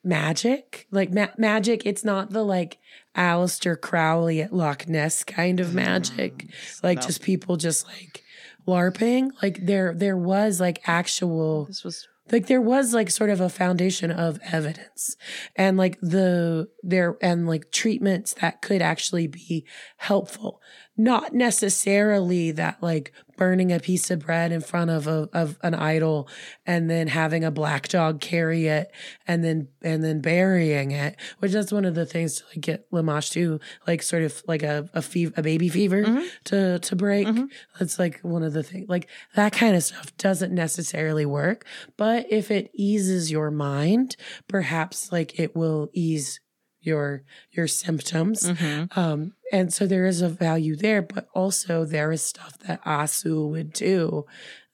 [0.05, 2.79] magic, like ma- magic, it's not the like
[3.16, 6.37] Aleister Crowley at Loch Ness kind of magic.
[6.47, 7.07] Mm, Like no.
[7.07, 8.23] just people just like
[8.66, 9.31] LARPing.
[9.42, 13.48] Like there there was like actual this was like there was like sort of a
[13.48, 15.16] foundation of evidence
[15.55, 19.64] and like the there and like treatments that could actually be
[19.98, 20.61] helpful
[20.96, 25.74] not necessarily that like burning a piece of bread in front of a of an
[25.74, 26.26] idol
[26.64, 28.90] and then having a black dog carry it
[29.26, 32.90] and then and then burying it which that's one of the things to like get
[32.90, 35.04] Lamash to like sort of like a a,
[35.37, 36.26] a baby fever Mhm.
[36.44, 37.48] to to break Mhm.
[37.78, 41.66] that's like one of the things like that kind of stuff doesn't necessarily work
[41.98, 44.16] but if it eases your mind
[44.48, 46.40] perhaps like it will ease
[46.87, 48.96] your your symptoms Mhm.
[48.96, 53.49] um and so there is a value there but also there is stuff that asu
[53.51, 54.25] would do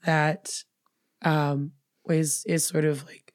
[0.04, 0.50] that
[1.22, 1.72] um
[2.08, 3.32] is is sort of like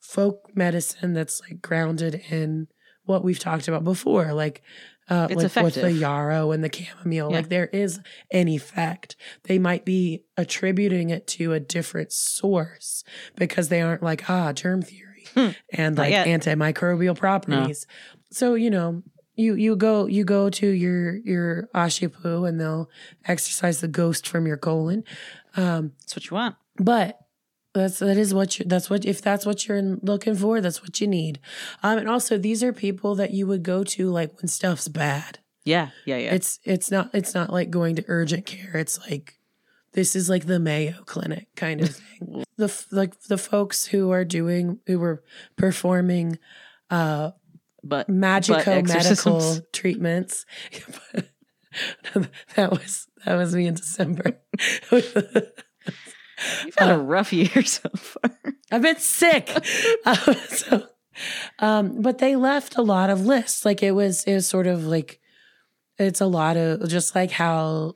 [0.00, 2.66] folk medicine that's like grounded in
[3.04, 4.62] what we've talked about before like
[5.08, 7.36] uh It's like with the yarrow and the chamomile Yeah.
[7.38, 13.04] like there is an effect they might be attributing it to a different source
[13.36, 15.08] because they aren't like ah germ theory.
[15.36, 17.86] And like antimicrobial properties.
[18.30, 19.02] So you know
[19.34, 22.90] you you go you go to your your ashipu and they'll
[23.24, 25.04] exercise the ghost from your colon.
[25.56, 26.56] Um That's what you want.
[26.76, 27.18] but
[27.74, 31.00] that's that is what you that's what if that's what you're looking for that's what
[31.00, 31.40] you need.
[31.82, 35.38] Um and also these are people that you would go to like when stuff's bad.
[35.64, 36.34] Yeah, yeah, yeah.
[36.34, 38.76] it's it's not it's not like going to urgent care.
[38.76, 39.38] It's like
[39.92, 44.24] this is like the mayo clinic kind of thing the like the folks who are
[44.24, 45.22] doing who were
[45.56, 46.38] performing
[46.90, 47.30] uh
[47.84, 50.46] but magico medical treatments
[52.56, 54.38] that was that was me in december
[56.64, 58.36] you've had uh, a rough year so far.
[58.70, 59.50] I've been sick.
[60.06, 60.16] um,
[60.48, 60.86] so,
[61.58, 63.64] um, but they left a lot of lists.
[63.64, 65.20] Like it was, it was sort of like,
[65.98, 67.94] it's a lot of just like how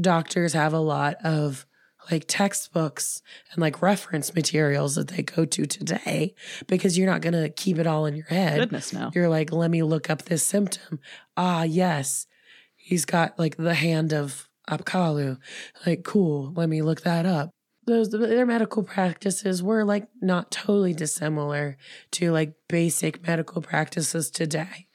[0.00, 1.66] doctors have a lot of
[2.10, 6.34] like textbooks and like reference materials that they go to today
[6.66, 8.58] because you're not going to keep it all in your head.
[8.58, 9.10] Goodness no.
[9.14, 10.98] You're like, let me look up this symptom.
[11.36, 12.26] Ah, yes.
[12.74, 15.38] He's got like the hand of Apkalu.
[15.86, 16.52] Like, cool.
[16.56, 17.50] Let me look that up.
[17.84, 21.76] Those their medical practices were like not totally dissimilar
[22.12, 24.86] to like basic medical practices today.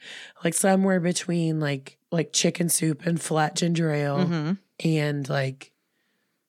[0.44, 4.58] Like somewhere between like like chicken soup and flat ginger ale Mhm.
[4.84, 5.72] And like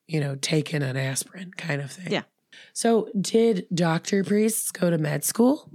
[0.07, 2.11] you know taking an aspirin kind of thing.
[2.11, 2.23] Yeah.
[2.73, 5.69] So did doctor priests go to med school?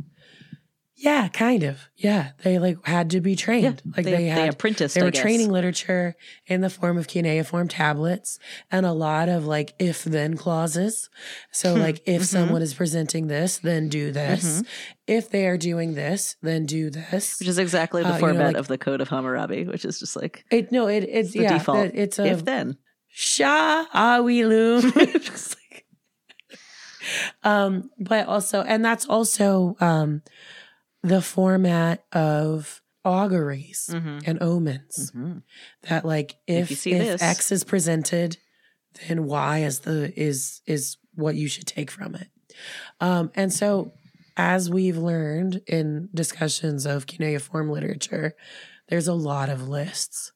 [1.04, 1.80] Yeah, kind of.
[1.96, 3.82] Yeah, they like had to be trained.
[3.94, 4.94] like they, had apprenticed.
[4.94, 8.38] they were training literature in the form of cuneiform tablets
[8.70, 11.10] and a lot of like if then clauses.
[11.52, 12.24] So like if Mhm.
[12.24, 14.62] someone is presenting this, then do this.
[14.62, 14.66] Mhm.
[15.06, 17.38] If they are doing this, then do this.
[17.38, 19.84] which is exactly the Uh, you know, format like- of the Code of Hammurabi, which
[19.84, 21.90] is just like It no, it it's the yeah, default.
[21.94, 22.78] it's a if then.
[23.08, 24.80] Sha Awilu.
[27.42, 30.22] Um, but also, and that's also um,
[31.04, 34.22] the format of auguries Mhm.
[34.26, 35.12] and omens.
[35.14, 35.42] Mhm.
[35.82, 38.38] That like If if if this- X is presented,
[39.08, 42.28] then Y is the is is what you should take from it.
[43.00, 43.92] Um, and so,
[44.36, 48.34] as we've learned in discussions of cuneiform literature,
[48.88, 50.32] there's a lot of lists,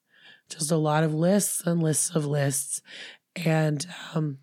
[0.50, 2.82] just a lot of lists and lists of lists,
[3.36, 4.38] and um,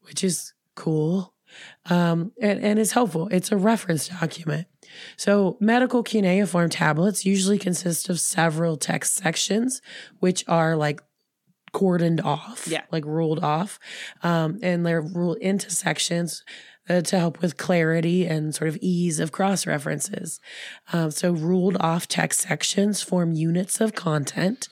[0.00, 1.34] which is cool
[1.86, 3.28] um, and, and is helpful.
[3.28, 4.66] It's a reference document.
[5.16, 9.80] So, medical cuneiform tablets usually consist of several text sections,
[10.20, 11.00] which are like
[11.72, 12.82] cordoned off, Yeah.
[12.90, 13.78] like ruled off,
[14.22, 16.42] um, and they're ruled into sections
[16.88, 20.40] uh, to help with clarity and sort of ease of cross references.
[20.92, 24.68] Um, so, ruled off text sections form units of content,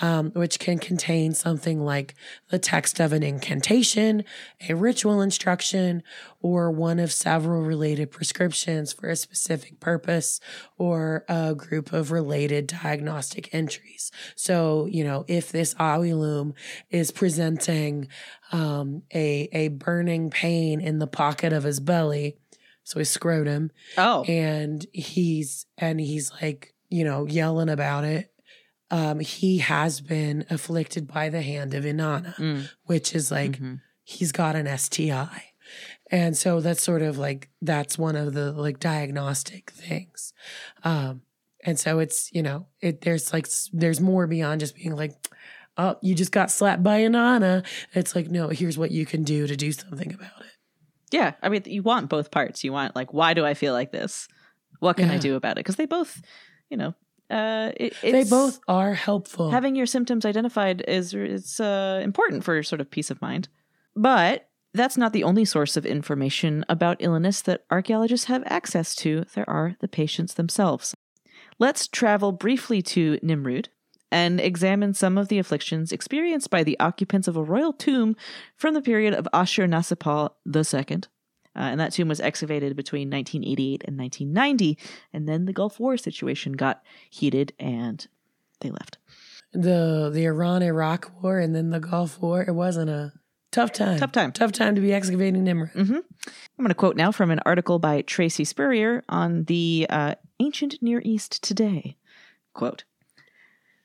[0.00, 2.14] um, which can contain something like
[2.48, 4.24] the text of an incantation,
[4.68, 6.02] a ritual instruction,
[6.40, 10.40] or one of several related prescriptions for a specific purpose
[10.78, 14.10] or a group of related diagnostic entries.
[14.34, 16.54] So, you know, if this Awilum
[16.90, 18.08] is presenting
[18.50, 22.36] um, a, a burning pain in the pocket of his belly,
[22.84, 28.31] so his scrotum, Oh, and he's and he's like you know yelling about it
[28.92, 32.68] um he has been afflicted by the hand of inanna Mm.
[32.84, 33.80] which is like Mhm.
[34.04, 35.42] he's got an sti
[36.10, 40.32] and so that's sort of like that's one of the like diagnostic things
[40.84, 41.22] um
[41.64, 45.12] and so it's you know it there's like there's more beyond just being like
[45.78, 47.64] oh, you just got slapped by Inanna.
[47.94, 50.52] It's like, no, here's what you can do to do something about it.
[51.10, 52.62] Yeah, I mean, you want both parts.
[52.62, 54.28] You want like, why do I feel like this?
[54.80, 55.60] What can I do about it?
[55.64, 56.20] Because they both,
[56.68, 56.94] you know,
[57.30, 59.50] uh, it, They both are helpful.
[59.50, 63.48] having your symptoms identified is it's uh, important for sort of peace of mind.
[63.96, 69.24] But that's not the only source of information about illness that archaeologists have access to.
[69.34, 70.94] There are the patients themselves.
[71.58, 73.68] Let's travel briefly to Nimrud
[74.10, 78.16] and examine some of the afflictions experienced by the occupants of a royal tomb
[78.56, 81.00] from the period of Ashur-nasirpal II.
[81.54, 84.78] Uh, and that tomb was excavated between 1988 and 1990.
[85.12, 88.06] And then the Gulf War situation got heated and
[88.60, 88.98] they left.
[89.52, 92.42] the the Iran Iraq War and then the Gulf War.
[92.42, 93.12] It wasn't a
[93.50, 93.98] tough time.
[93.98, 94.32] Tough time.
[94.32, 95.72] Tough time to be excavating Nimrud.
[95.72, 95.96] hmm
[96.58, 100.76] I'm going to quote now from an article by Tracy Spurrier on the uh, Ancient
[100.80, 101.96] Near East Today.
[102.54, 102.84] Quote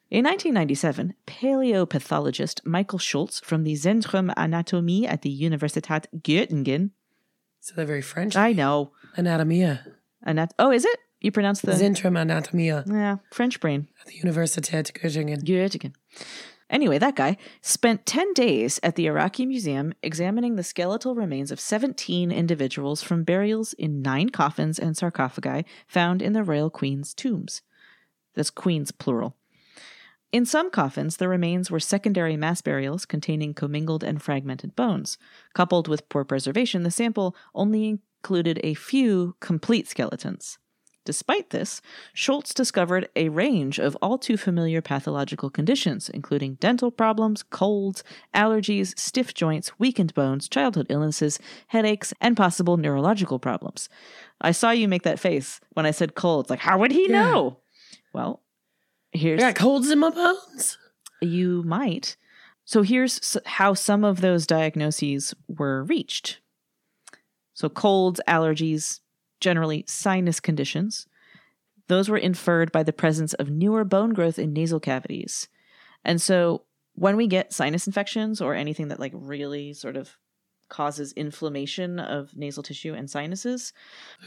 [0.10, 6.92] In 1997, paleopathologist Michael Schultz from the Zentrum Anatomie at the Universität Göttingen.
[7.68, 8.38] So they're very French.
[8.38, 8.92] I know.
[9.18, 9.82] Anatomia.
[10.26, 11.00] Anat- oh, is it?
[11.20, 11.74] You pronounce the.
[11.74, 13.90] Zentrum Anatomia yeah, French brain.
[14.00, 15.44] at the Universität Göttingen.
[15.44, 15.94] Göttingen.
[16.70, 21.60] Anyway, that guy spent 10 days at the Iraqi Museum examining the skeletal remains of
[21.60, 27.62] 17 individuals from burials in nine coffins and sarcophagi found in the royal queen's tombs.
[28.34, 29.36] That's queens plural.
[30.32, 35.18] In some coffins, the remains were secondary mass burials containing commingled and fragmented bones.
[35.54, 40.58] Coupled with poor preservation, the sample only included a few complete skeletons.
[41.06, 41.82] Despite this,
[42.14, 48.04] Schultz discovered a range of all too familiar pathological conditions, including dental problems, colds,
[48.36, 53.88] allergies, stiff joints, weakened bones, childhood illnesses, headaches, and possible neurological problems.
[54.42, 56.50] I saw you make that face when I said colds.
[56.50, 57.22] Like, how would he Yeah.
[57.22, 57.60] know?
[58.12, 58.42] Well,
[59.12, 60.78] here's I got colds in my bones.
[61.22, 62.18] you might.
[62.66, 66.40] So here's how some of those diagnoses were reached.
[67.54, 69.00] So colds, allergies,
[69.40, 71.08] generally sinus conditions,
[71.88, 75.48] those were inferred by the presence of newer bone growth in nasal cavities.
[76.04, 76.64] And so
[76.96, 80.18] when we get sinus infections or anything that like really sort of
[80.70, 83.72] causes inflammation of nasal tissue and sinuses,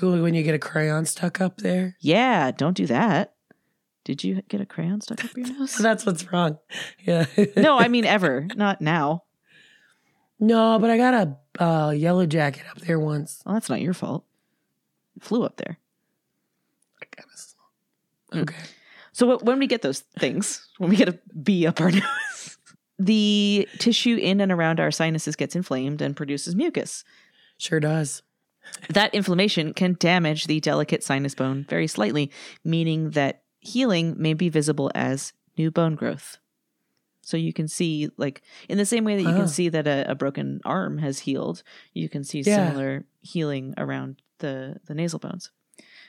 [0.01, 1.97] When you get a crayon stuck up there.
[2.01, 3.35] yeah, don't do that.
[4.11, 5.77] Did you get a crayon stuck up your nose?
[5.77, 6.59] That's what's wrong.
[7.05, 7.27] Yeah.
[7.57, 9.23] no, I mean ever, not now.
[10.41, 13.41] no, but I got a uh, yellow jacket up there once.
[13.47, 14.25] Well, that's not your fault.
[15.17, 15.79] It flew up there.
[18.33, 18.43] Mm.
[18.43, 18.57] Okay.
[19.13, 22.59] So wh- when we get those things, when we get a bee up our nose,
[22.99, 27.05] the tissue in and around our sinuses gets inflamed and produces mucus.
[27.59, 28.23] Sure does.
[28.89, 32.31] That inflammation can damage the delicate sinus bone very slightly,
[32.65, 36.39] meaning that healing may be visible as new bone growth.
[37.23, 40.11] So you can see, like, in the same way that you can see that a,
[40.11, 42.57] a broken arm has healed, you can see Yeah.
[42.57, 45.51] similar healing around the, the nasal bones,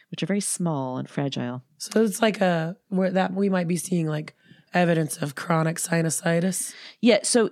[0.09, 1.63] which are very small and fragile.
[1.77, 4.35] So it's like a where that we might be seeing like
[4.73, 6.73] evidence of chronic sinusitis.
[7.01, 7.19] Yeah.
[7.23, 7.51] So,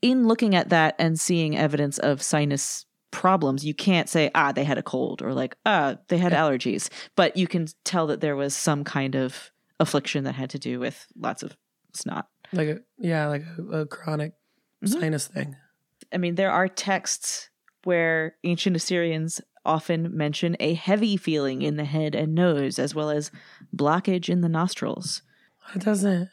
[0.00, 4.64] in looking at that and seeing evidence of sinus problems, you can't say, ah, they
[4.64, 6.88] had a cold or like, ah, they had allergies.
[7.16, 9.50] But you can tell that there was some kind of
[9.80, 11.56] affliction that had to do with lots of
[11.94, 12.26] snot.
[12.52, 14.32] Like a yeah, like a, a chronic
[14.84, 15.00] Mhm.
[15.00, 15.56] sinus thing.
[16.12, 17.50] I mean, there are texts
[17.84, 23.10] where ancient Assyrians often mention a heavy feeling in the head and nose, as well
[23.10, 23.30] as
[23.76, 25.22] blockage in the nostrils.
[25.74, 26.30] That doesn't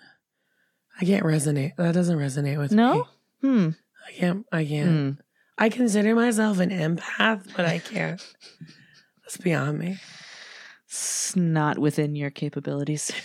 [1.01, 1.75] I can't resonate.
[1.75, 2.77] That doesn't resonate with me.
[2.77, 3.07] No?
[3.41, 3.69] Hmm.
[4.07, 4.89] I can't I can't.
[5.17, 5.21] Hmm.
[5.57, 8.21] I consider myself an empath, but I can't.
[9.23, 9.97] That's beyond me.
[10.87, 13.11] It's not within your capabilities.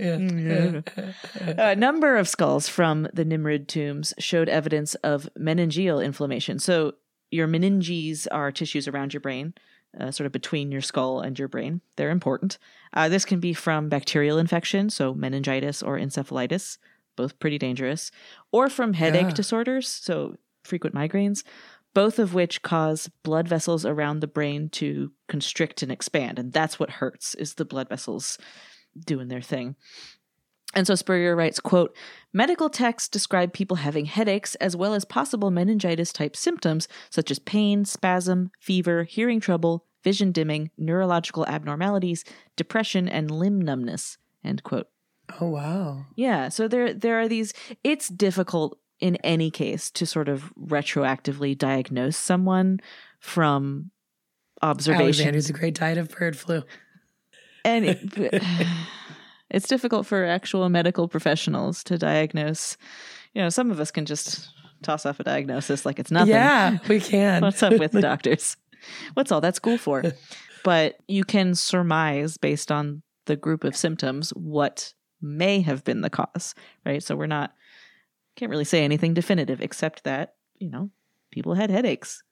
[0.00, 0.82] Yeah.
[1.58, 6.60] A number of skulls from the Nimrud tombs showed evidence of meningeal inflammation.
[6.60, 6.92] So,
[7.32, 9.54] your meninges are tissues around your brain,
[9.98, 11.80] uh, sort of between your skull and your brain.
[11.96, 12.58] They're important.
[12.92, 16.78] Uh, this can be from bacterial infection, so meningitis or encephalitis,
[17.16, 18.12] both pretty dangerous,
[18.52, 19.34] or from headache Yeah.
[19.34, 20.36] disorders, so
[20.68, 21.42] frequent migraines,
[21.94, 26.38] both of which cause blood vessels around the brain to constrict and expand.
[26.38, 28.38] And that's what hurts, is the blood vessels
[29.04, 29.76] doing their thing.
[30.74, 31.96] And so Spurrier writes, quote,
[32.32, 37.38] medical texts describe people having headaches as well as possible meningitis type symptoms such as
[37.38, 42.22] pain, spasm, fever, hearing trouble, vision dimming, neurological abnormalities,
[42.56, 44.88] depression, and limb numbness, end quote.
[45.40, 46.06] Oh wow.
[46.16, 47.52] Yeah, so there there are these
[47.82, 52.80] it's difficult in any case to sort of retroactively diagnose someone
[53.20, 53.90] from
[54.62, 56.62] Alexander observations the Great died of bird flu.
[57.64, 58.42] and it,
[59.50, 62.76] it's difficult for actual medical professionals to diagnose
[63.34, 64.50] you know, some of us can just
[64.82, 66.34] toss off a diagnosis like it's nothing.
[66.34, 67.42] Yeah, we can.
[67.42, 68.56] What's up with doctors?
[69.14, 70.02] What's all that school for?
[70.64, 74.92] But you can surmise based on the group of symptoms what
[75.22, 77.00] may have been the cause, right?
[77.00, 77.52] So we're not
[78.38, 80.90] can't really say anything definitive except that, you know,
[81.30, 82.22] people had headaches.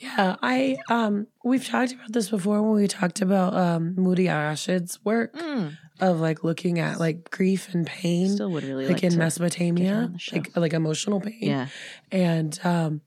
[0.00, 4.98] Yeah, I um we've talked about this before when we talked about um Moudhy Rashid's
[5.04, 5.36] work
[6.00, 9.94] of like looking at like grief and pain Still would really like, like, in Mesopotamia,
[9.94, 10.36] on the show.
[10.36, 11.36] like like emotional pain.
[11.42, 11.66] Yeah.
[12.10, 13.02] And um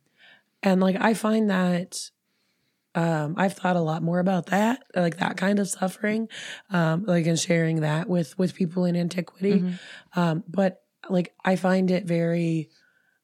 [0.61, 2.11] and like I find that
[2.93, 6.27] um I've thought a lot more about that, like that kind of suffering,
[6.69, 9.61] um like and sharing that with with people in antiquity.
[9.61, 9.79] Mhm.
[10.15, 12.69] Um but like I find it very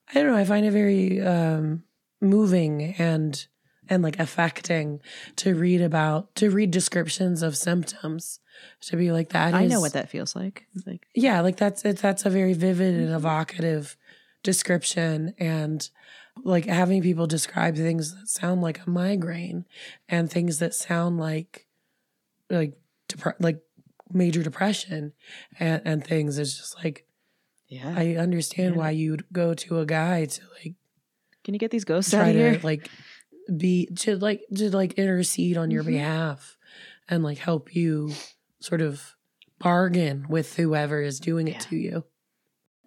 [0.09, 1.83] I don't know, I find it very um
[2.21, 3.47] moving and
[3.89, 4.99] and like affecting
[5.37, 8.39] to read about to read descriptions of symptoms
[8.81, 10.65] to be like that I know what that feels like.
[10.75, 13.15] It's like yeah like that's it that's a very vivid and Mhm.
[13.15, 13.95] evocative
[14.43, 15.89] description and
[16.43, 19.65] like having people describe things that sound like a migraine
[20.07, 21.67] and things that sound like
[22.49, 22.73] like
[23.39, 23.59] like
[24.11, 25.13] major depression
[25.59, 27.05] and, and things is just like
[27.67, 27.93] yeah.
[27.95, 28.79] i understand Yeah.
[28.79, 30.75] why you'd go to a guy to like
[31.43, 32.57] Can you get these ghosts out of here?
[32.59, 32.89] to like
[33.55, 35.87] be to like to like intercede on your Mhm.
[35.87, 36.57] behalf
[37.07, 38.11] and like help you
[38.59, 39.15] sort of
[39.59, 41.59] bargain with whoever is doing it Yeah.
[41.59, 42.03] to you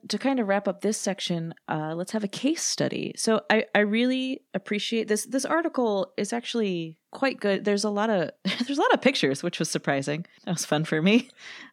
[0.09, 3.13] to kind of wrap up this section, uh, let's have a case study.
[3.19, 5.27] So I, I really appreciate this.
[5.27, 7.67] This article is actually quite good.
[7.67, 8.31] There's a lot of
[8.67, 10.25] there's a lot of pictures, which was surprising.
[10.47, 11.29] That was fun for me.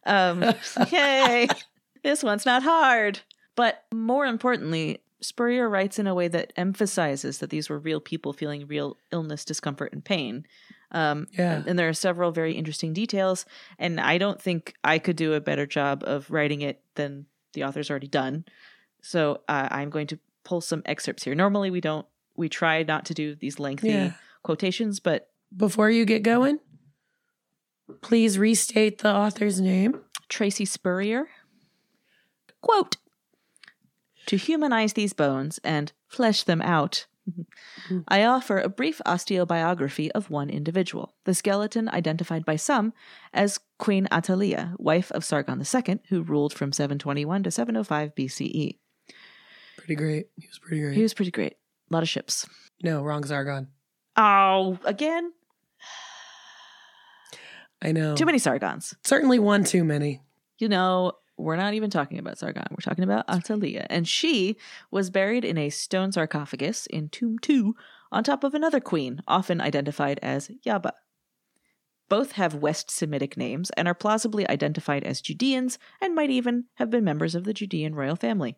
[0.06, 0.44] Um,
[0.92, 1.48] yay!
[2.08, 3.20] This one's not hard.
[3.58, 8.32] But more importantly, Spurrier writes in a way that emphasizes that these were real people
[8.32, 10.46] feeling real illness, discomfort, and pain.
[10.92, 11.64] Um, Yeah.
[11.68, 13.46] and there are several very interesting details.
[13.78, 17.66] And I don't think I could do a better job of writing it than the
[17.66, 18.46] author's already done.
[19.02, 21.36] So uh, I'm going to pull some excerpts here.
[21.36, 22.06] Normally, we don't.
[22.38, 24.12] We try not to do these lengthy Yeah.
[24.44, 26.60] quotations, but before you get going
[28.02, 31.28] please restate the author's name Tracy Spurrier.
[32.68, 32.98] Quote
[34.28, 37.06] To humanize these bones and flesh them out,
[38.08, 42.94] I offer a brief osteobiography of one individual, the skeleton identified by some
[43.34, 48.78] as Queen Atalia, wife of Sargon II, who ruled from 721 to 705 BCE.
[49.78, 51.54] pretty great he was pretty great He was pretty great.
[51.90, 52.46] A lot of ships.
[52.84, 53.68] no wrong Sargon
[54.18, 55.32] Oh, again?
[57.82, 58.96] i know Too many Sargons.
[59.06, 60.22] certainly one too many
[60.60, 62.66] You know, we're not even talking about Sargon.
[62.72, 63.86] We're talking about Atalia.
[63.90, 64.58] And she
[64.92, 67.76] was buried in a stone sarcophagus in Tomb 2
[68.12, 70.92] on top of another queen, often identified as Yaba.
[72.10, 76.90] Both have West Semitic names and are plausibly identified as Judeans and might even have
[76.90, 78.58] been members of the Judean royal family.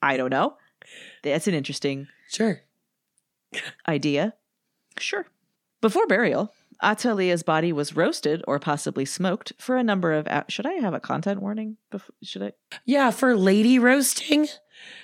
[0.00, 0.56] I don't know.
[1.22, 2.62] That's an interesting sure
[3.86, 4.34] idea.
[4.98, 5.26] Sure.
[5.80, 6.52] Before burial,
[6.82, 10.26] Atalia's body was roasted or possibly smoked for a number of.
[10.26, 11.76] hou- Should I have a content warning?
[11.92, 12.52] Bef- Should I?
[12.86, 14.48] yeah for lady roasting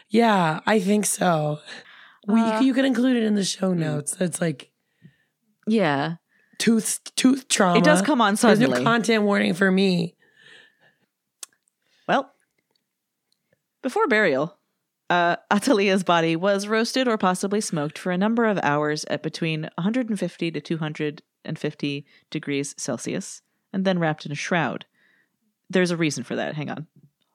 [0.09, 1.59] yeah i think so
[2.27, 4.71] we, Uh, you can include it in the show notes it's like
[5.67, 6.17] Yeah,
[6.59, 8.85] tooth tooth trauma it does come on There's no suddenly.
[8.85, 10.15] content warning for me.
[12.09, 12.33] well,
[13.83, 14.59] before burial,
[15.11, 19.69] uh, Atalia's body was roasted or possibly smoked for a number of hours at between
[19.77, 20.61] 150 to
[21.45, 24.87] 250 degrees Celsius, and then wrapped in a shroud.
[25.71, 26.55] There's a reason for that.
[26.55, 26.87] Hang on.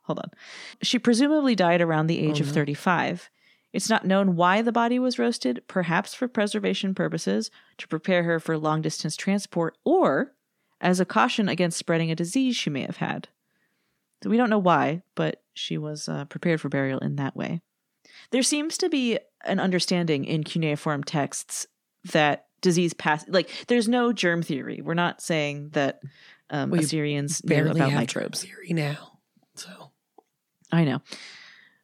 [0.04, 0.32] Hold on.
[0.82, 2.54] She presumably died around the age Oh, of no.
[2.54, 3.30] 35.
[3.72, 8.40] It's not known why the body was roasted, perhaps for preservation purposes, to prepare her
[8.40, 10.34] for long distance transport, or
[10.82, 13.30] as a caution against spreading a disease she may have had.
[14.24, 17.62] So we don't know why, but she was uh, prepared for burial in that way.
[18.32, 21.66] There seems to be an understanding in cuneiform texts
[22.12, 24.82] that disease pass like there's no germ theory.
[24.84, 26.02] We're not saying that
[26.50, 28.44] um, We Assyrians knew Barely about have microbes.
[28.44, 29.20] theory now.
[29.56, 29.92] So
[30.72, 31.02] I know.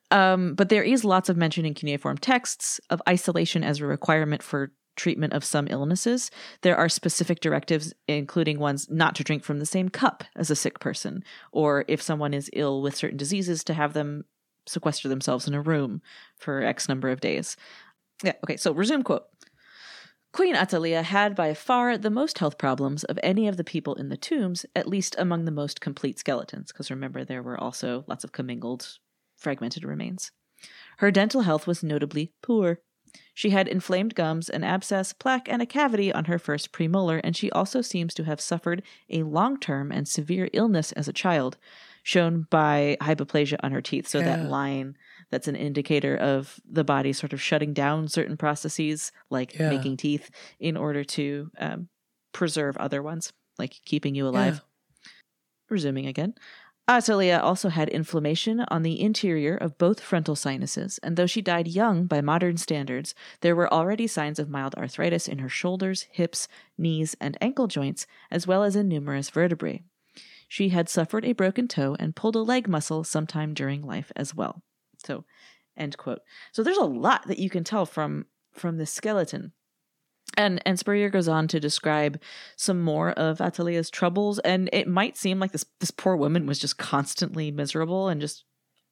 [0.09, 4.41] Um, but there is lots of mention in cuneiform texts of isolation as a requirement
[4.41, 6.31] for treatment of some illnesses.
[6.61, 10.55] There are specific directives, including ones not to drink from the same cup as a
[10.55, 14.25] sick person, or if someone is ill with certain diseases, to have them
[14.67, 16.01] sequester themselves in a room
[16.37, 17.55] for X number of days.
[18.23, 19.23] Yeah, okay, so resume quote.
[20.31, 24.09] Queen Atalia had by far the most health problems of any of the people in
[24.09, 28.23] the tombs, at least among the most complete skeletons, because remember, there were also lots
[28.23, 28.99] of commingled,
[29.37, 30.31] fragmented remains.
[30.97, 32.79] Her dental health was notably poor.
[33.33, 37.35] She had inflamed gums, an abscess, plaque, and a cavity on her first premolar, and
[37.35, 41.57] she also seems to have suffered a long term and severe illness as a child,
[42.03, 44.07] shown by hypoplasia on her teeth.
[44.07, 44.25] So Yeah.
[44.25, 44.95] that line
[45.29, 49.69] that's an indicator of the body sort of shutting down certain processes, like Yeah.
[49.69, 51.89] making teeth, in order to um,
[52.33, 54.61] preserve other ones, like keeping you alive.
[55.69, 56.33] Resuming again.
[56.87, 61.67] Atalia also had inflammation on the interior of both frontal sinuses, and though she died
[61.67, 66.47] young by modern standards, there were already signs of mild arthritis in her shoulders, hips,
[66.79, 69.83] knees, and ankle joints, as well as in numerous vertebrae.
[70.47, 74.33] She had suffered a broken toe and pulled a leg muscle sometime during life as
[74.33, 74.63] well.
[75.05, 75.25] So,
[75.77, 76.19] end quote.
[76.51, 79.53] So there's a lot that you can tell from from the skeleton.
[80.37, 82.21] And and Spurrier goes on to describe
[82.55, 86.59] some more of Atalia's troubles, and it might seem like this this poor woman was
[86.59, 88.45] just constantly miserable and just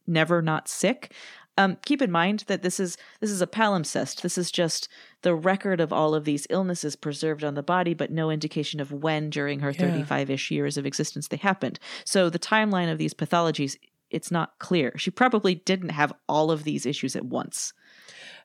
[0.07, 1.13] never not sick.
[1.59, 4.21] Um, keep in mind that this is this is a palimpsest.
[4.21, 4.87] This is just
[5.23, 8.91] the record of all of these illnesses preserved on the body, but no indication of
[8.91, 10.03] when during her Yeah.
[10.03, 11.79] 35-ish years of existence they happened.
[12.05, 13.75] So the timeline of these pathologies,
[14.09, 14.93] it's not clear.
[14.97, 17.73] She probably didn't have all of these issues at once.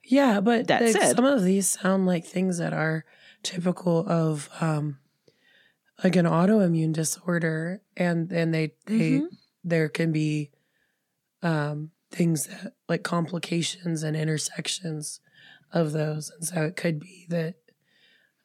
[0.05, 3.05] Yeah, but That said- some of these sound like things that are
[3.43, 4.99] typical of um
[6.05, 9.27] like an autoimmune disorder and and they they Mhm.
[9.65, 10.51] there can be
[11.43, 15.21] um things that like complications and intersections
[15.73, 17.55] of those and so it could be that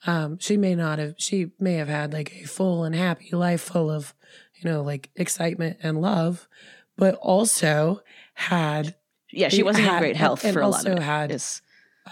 [0.06, 3.62] um she may not have she may have had like a full and happy life
[3.62, 4.14] full of
[4.56, 6.48] you know like excitement and love
[6.98, 8.02] but also
[8.34, 8.96] had
[9.32, 11.04] Yeah, she wasn't in great health and for a lot of also it.
[11.04, 11.62] had- Yes.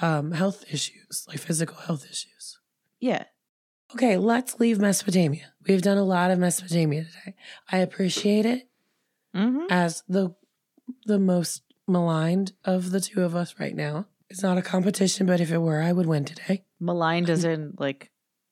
[0.01, 2.59] um health issues like physical health issues
[2.99, 3.25] Yeah.
[3.93, 5.53] Okay, let's leave Mesopotamia.
[5.67, 7.35] We've done a lot of Mesopotamia today.
[7.71, 8.67] I appreciate it
[9.33, 10.35] hmm as the
[11.05, 14.07] the most maligned of the two of us right now.
[14.29, 16.65] It's not a competition, but if it were, I would win today.
[16.79, 18.11] Maligned as in like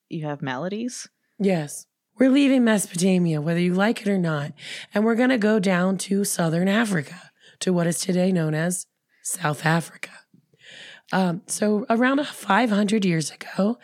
[0.09, 1.09] you have maladies.
[1.39, 1.87] Yes.
[2.19, 4.53] We're leaving Mesopotamia, whether you like it or not.
[4.93, 8.85] And we're going to go down to southern Africa, to what is today known as
[9.23, 10.11] South Africa.
[11.11, 13.77] Um, so, around 500 years ago,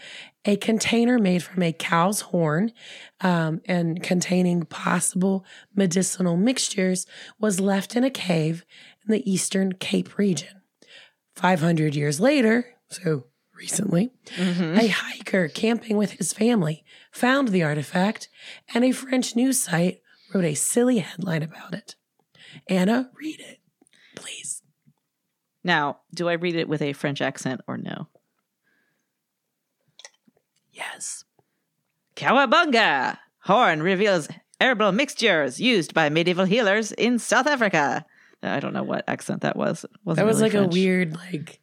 [0.45, 2.71] a container made from a cow's horn
[3.21, 7.05] um, and containing possible medicinal mixtures
[7.39, 8.65] was left in a cave
[9.05, 10.61] in the eastern Cape region.
[11.35, 13.25] 500 years later, so
[13.59, 14.79] recently, Mhm.
[14.79, 18.29] a hiker camping with his family found the artifact,
[18.73, 20.01] and a French news site
[20.33, 21.95] wrote a silly headline about it.
[22.69, 23.59] Anna, read it,
[24.15, 24.63] please.
[25.63, 28.07] Now, do I read it with a French accent or no?
[30.71, 31.25] Yes.
[32.15, 33.17] Cowabunga!
[33.43, 34.29] Horn reveals
[34.61, 38.05] herbal mixtures used by medieval healers in South Africa.
[38.41, 39.81] I don't know what accent that was.
[40.05, 40.73] That was really like French.
[40.73, 41.59] a weird, like,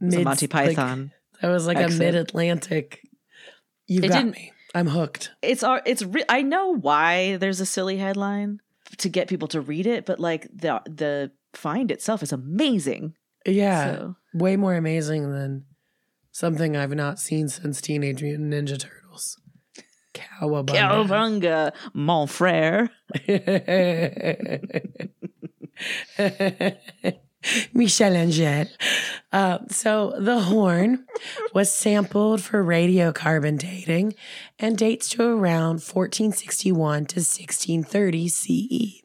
[0.00, 1.12] Was a mid- Monty like- Python.
[1.40, 2.00] that was like accent.
[2.00, 3.00] a mid Atlantic.
[3.86, 4.52] You It got me.
[4.74, 5.30] I'm hooked.
[5.42, 8.60] it's it's re- I know why there's a silly headline
[8.98, 13.14] to get people to read it, but like the the find itself is amazing.
[13.46, 13.94] Yeah.
[13.94, 15.64] So Way more amazing than
[16.32, 19.38] something I've not seen since Teenage Mutant Ninja Turtles.
[20.12, 20.74] Cowabunga.
[20.74, 22.90] Cowabunga, mon frere.
[27.72, 28.66] Michel Angel.
[29.32, 31.06] Uh, so the horn
[31.52, 34.14] was sampled for radiocarbon dating
[34.58, 39.02] and dates to around 1461 to 1630 CE.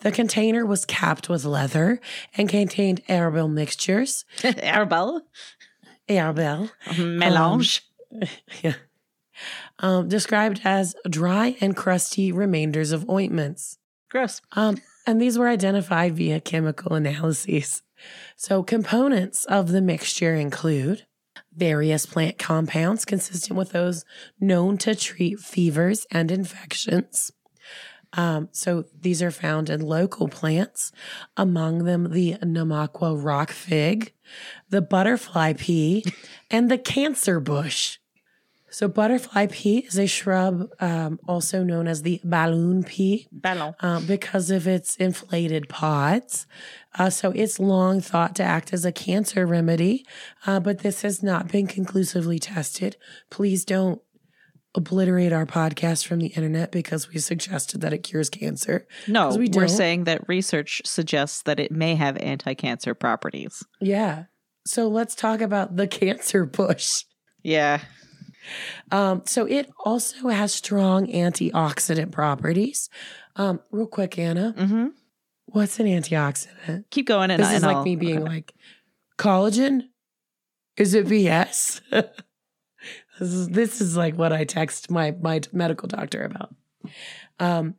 [0.00, 2.00] The container was capped with leather
[2.36, 5.22] and contained herbal mixtures, Herbal.
[6.08, 7.82] herbal, Mélange.
[8.62, 8.74] yeah,
[9.80, 13.78] um, described as dry and crusty remainders of ointments.
[14.08, 14.40] Gross.
[14.52, 14.78] Um,
[15.10, 17.82] and these were identified via chemical analyses.
[18.36, 21.04] So, components of the mixture include
[21.52, 24.04] various plant compounds consistent with those
[24.38, 27.32] known to treat fevers and infections.
[28.12, 30.92] Um, so, these are found in local plants,
[31.36, 34.12] among them the Namaqua rock fig,
[34.68, 36.04] the butterfly pea,
[36.52, 37.98] and the cancer bush.
[38.70, 43.74] So, butterfly pea is a shrub um, also known as the balloon pea Ballon.
[43.80, 46.46] uh, because of its inflated pods.
[46.98, 50.04] Uh, so it's long thought to act as a cancer remedy,
[50.46, 52.96] uh, but this has not been conclusively tested.
[53.28, 54.00] Please don't
[54.74, 58.86] obliterate our podcast from the internet because we suggested that it cures cancer.
[59.08, 63.64] No, we are saying that research suggests that it may have anti-cancer properties.
[63.80, 64.24] Yeah.
[64.66, 67.04] So let's talk about the cancer bush.
[67.42, 67.80] Yeah.
[68.90, 72.88] Um, so it also has strong antioxidant properties.
[73.36, 74.88] Um, real quick, Anna, hmm
[75.46, 76.84] what's an antioxidant?
[76.90, 78.54] Keep going, and this and is like I'll- me being like,
[79.18, 79.88] collagen?
[80.76, 81.80] Is it BS?
[81.90, 82.08] this
[83.20, 86.54] is this is like what I text my my medical doctor about.
[87.38, 87.74] Um,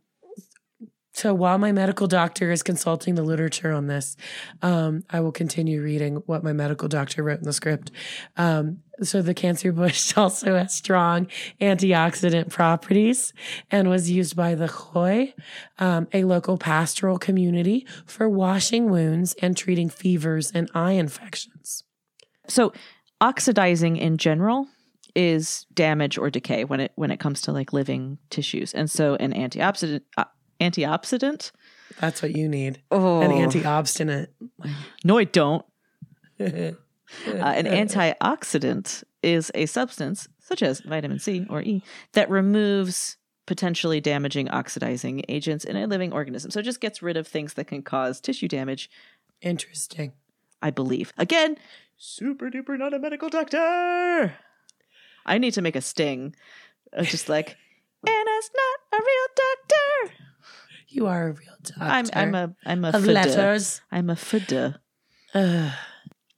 [1.13, 4.15] So while my medical doctor is consulting the literature on this,
[4.61, 7.91] um, I will continue reading what my medical doctor wrote in the script.
[8.37, 11.27] Um, so the cancer bush also has strong
[11.59, 13.33] antioxidant properties
[13.69, 15.33] and was used by the Khoi,
[15.79, 21.83] um, a local pastoral community, for washing wounds and treating fevers and eye infections.
[22.47, 22.71] So
[23.19, 24.67] oxidizing in general
[25.13, 28.73] is damage or decay when it when it comes to like living tissues.
[28.73, 30.23] And so an antioxidant uh,
[30.61, 31.51] antioxidant
[31.99, 32.81] That's what you need.
[32.91, 34.33] oh An anti-obstinate.
[35.03, 35.65] no I don't.
[37.27, 41.83] Uh, an antioxidant is a substance such as vitamin C or E
[42.13, 46.51] that removes potentially damaging oxidizing agents in a living organism.
[46.51, 48.89] So it just gets rid of things that can cause tissue damage,
[49.41, 50.13] Interesting.
[50.61, 51.11] I believe.
[51.17, 51.57] Again,
[51.97, 54.33] super duper not a medical doctor.
[55.25, 56.33] I need to make a sting.
[57.03, 57.57] just like
[58.07, 60.15] Anna's not a real doctor.
[60.91, 61.75] You are a real doctor.
[61.79, 63.13] I'm I'm a I'm a of fida.
[63.13, 63.81] letters.
[63.91, 64.79] I'm a fida.
[65.33, 65.71] Ugh.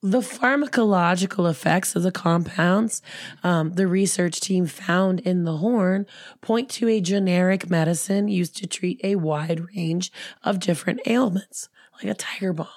[0.04, 3.02] the pharmacological effects of the compounds
[3.44, 6.06] um, the research team found in the horn
[6.42, 10.12] point to a generic medicine used to treat a wide range
[10.44, 12.68] of different ailments, like a tiger balm.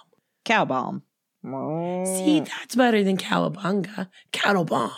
[0.45, 1.03] Cow balm.
[1.45, 4.91] See, that's better than cowabunga, cattle bomb.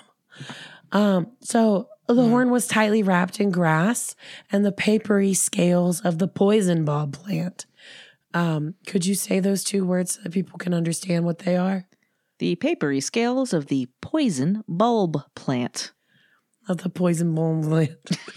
[0.93, 4.15] Um, so the horn was tightly wrapped in grass
[4.51, 7.67] and the papery scales of the poison bulb plant.
[8.35, 11.89] Um, could you say those two words so that people can understand what they are?
[12.39, 15.93] the papery scales of the poison bulb plant.
[16.69, 17.93] of the poison bulb plant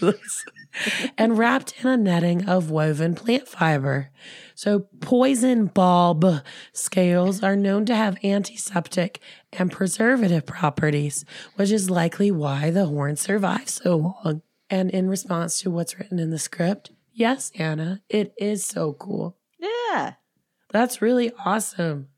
[1.18, 4.10] and wrapped in a netting of woven plant fiber.
[4.54, 6.42] So, poison bulb
[6.72, 9.20] scales are known to have antiseptic
[9.52, 11.24] and preservative properties,
[11.56, 14.42] which is likely why the horn survived so long.
[14.70, 19.36] And in response to what's written in the script, yes, Anna, it is so cool.
[19.58, 20.14] Yeah.
[20.70, 22.08] That's really awesome.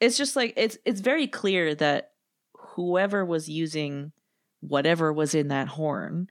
[0.00, 2.12] It's just like it's it's very clear that
[2.54, 4.12] whoever was using
[4.60, 6.28] whatever was in that horn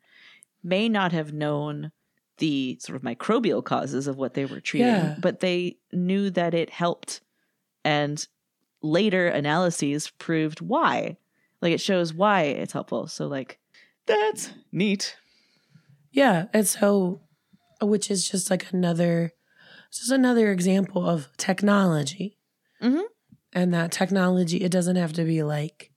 [0.68, 1.92] may not have known
[2.38, 5.16] the sort of microbial causes of what they were treating, Yeah.
[5.20, 7.22] but they knew that it helped.
[7.84, 8.26] And
[8.84, 11.18] later analyses proved why.
[11.62, 13.08] Like it shows why it's helpful.
[13.08, 13.60] So like
[14.06, 15.16] that's neat.
[16.12, 17.22] Yeah, and so
[17.82, 19.34] which is just like another
[19.92, 22.38] just another example of technology.
[22.82, 23.04] Mhm.
[23.54, 25.92] And that technology, it doesn't have to be like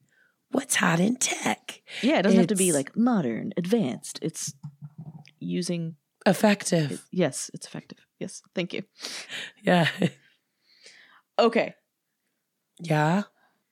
[0.50, 1.82] what's hot in tech.
[2.02, 4.18] Yeah, it doesn't have to be like modern, advanced.
[4.22, 4.54] It's
[5.38, 5.96] using
[6.26, 7.06] Effective.
[7.10, 7.98] yes, it's effective.
[8.18, 8.82] Yes, thank you.
[9.62, 9.88] Yeah.
[11.38, 11.74] Okay.
[12.78, 13.22] yeah.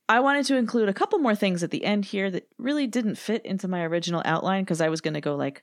[0.08, 3.16] I wanted to include a couple more things at the end here that really didn't
[3.18, 5.62] fit into my original outline because I was going to go like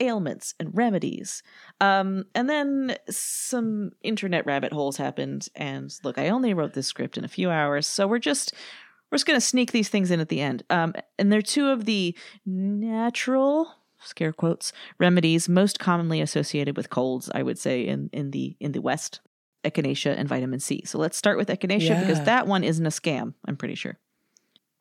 [0.00, 1.42] ailments and remedies.
[1.80, 5.48] Um, and then some internet rabbit holes happened.
[5.54, 8.54] And look, I only wrote this script in a few hours, so we're just
[9.10, 10.62] we're just going to sneak these things in at the end.
[10.70, 17.30] Um, and they're two of the natural scare quotes remedies most commonly associated with colds.
[17.34, 19.20] I would say in in the in the West
[19.64, 20.82] echinacea and vitamin C.
[20.84, 23.98] So let's start with echinacea because that one isn't a scam, I'm pretty sure.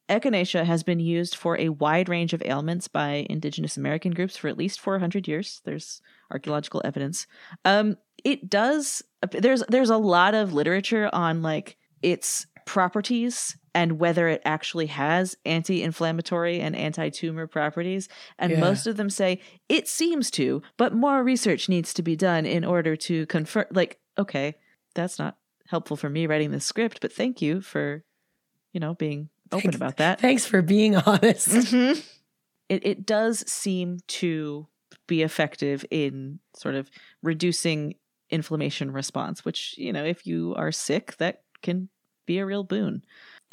[0.08, 4.48] Echinacea has been used for a wide range of ailments by indigenous American groups for
[4.48, 5.62] at least 400 years.
[5.66, 6.02] There's
[6.32, 7.26] archaeological evidence.
[7.64, 9.02] Um, it does
[9.32, 15.36] there's there's a lot of literature on like its properties and whether it actually has
[15.46, 18.08] anti-inflammatory and anti-tumor properties
[18.40, 18.60] and Yeah.
[18.62, 22.64] most of them say it seems to but more research needs to be done in
[22.66, 24.56] order to confirm like okay
[24.96, 28.04] that's not helpful for me writing this script but thank you for
[28.72, 29.76] you know being open Thanks.
[29.76, 31.50] about that Thanks for being honest.
[31.50, 32.04] Mhm.
[32.70, 34.68] it, it does seem to
[35.08, 36.90] be effective in sort of
[37.22, 37.96] reducing
[38.32, 41.90] inflammation response which you know if you are sick that can
[42.26, 43.04] be a real boon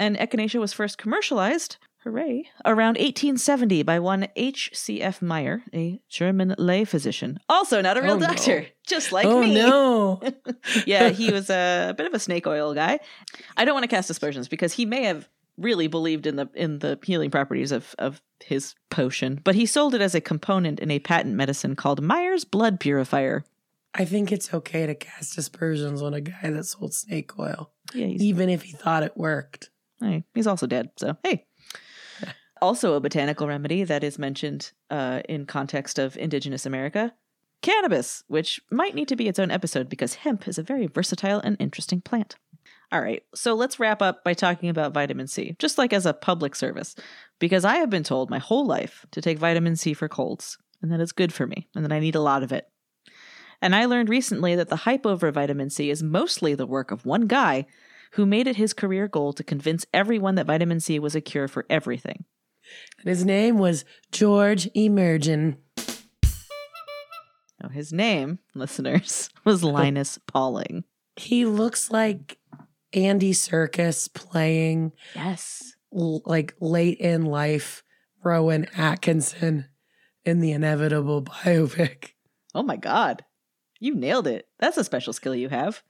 [0.02, 6.84] and echinacea was first commercialized hooray around 1870 by one hcf meyer a german lay
[6.84, 8.26] physician also not a real Oh, no.
[8.26, 10.20] doctor just like oh me no.
[10.86, 12.98] yeah, he was a, bit of a snake oil guy.
[13.56, 16.80] I don't want to cast aspersions because he may have really believed in the in
[16.80, 20.90] the healing properties of of his potion, but he sold it as a component in
[20.90, 23.44] a patent medicine called Meyer's Blood Purifier.
[23.94, 28.06] I think it's okay to cast aspersions on a guy that sold snake oil, Yeah,
[28.06, 29.70] even if he thought it worked.
[30.02, 30.90] Hey, he's also dead.
[30.96, 31.46] So hey.
[32.60, 37.12] Also, a botanical remedy that is mentioned uh, in context of indigenous America
[37.62, 41.40] cannabis, which might need to be its own episode because hemp is a very versatile
[41.40, 42.36] and interesting plant.
[42.90, 46.12] All right, so let's wrap up by talking about vitamin C, just like as a
[46.12, 46.94] public service,
[47.38, 50.92] because I have been told my whole life to take vitamin C for colds and
[50.92, 52.68] that it's good for me and that I need a lot of it.
[53.62, 57.06] And I learned recently that the hype over vitamin C is mostly the work of
[57.06, 57.66] one guy
[58.12, 61.48] who made it his career goal to convince everyone that vitamin C was a cure
[61.48, 62.24] for everything.
[63.00, 65.56] And his name was George Emergen.
[67.62, 70.84] Now, his name, listeners, was Linus Pauling.
[71.16, 72.38] He looks like
[72.92, 75.74] Andy Serkis playing Yes.
[75.94, 77.82] l- like late in life
[78.24, 79.66] Rowan Atkinson
[80.24, 82.10] in the inevitable biopic.
[82.54, 83.24] Oh my God.
[83.80, 84.46] You nailed it.
[84.60, 85.82] That's a special skill you have.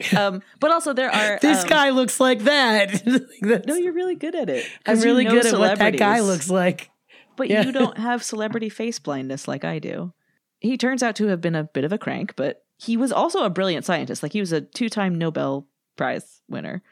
[0.16, 3.02] Um, but also there are This um, guy looks like that.
[3.42, 4.66] Like, No, you're really good at it.
[4.86, 6.90] I'm you really know good at what that guy looks like.
[7.36, 7.64] But Yeah.
[7.64, 10.12] you don't have celebrity face blindness like I do.
[10.60, 13.44] He turns out to have been a bit of a crank, but he was also
[13.44, 14.22] a brilliant scientist.
[14.22, 15.66] Like he was a two time Nobel
[15.96, 16.82] Prize winner.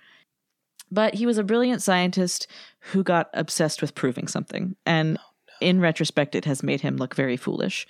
[0.90, 2.46] But he was a brilliant scientist
[2.80, 4.76] who got obsessed with proving something.
[4.84, 5.18] And
[5.61, 7.86] in retrospect, it has made him look very foolish.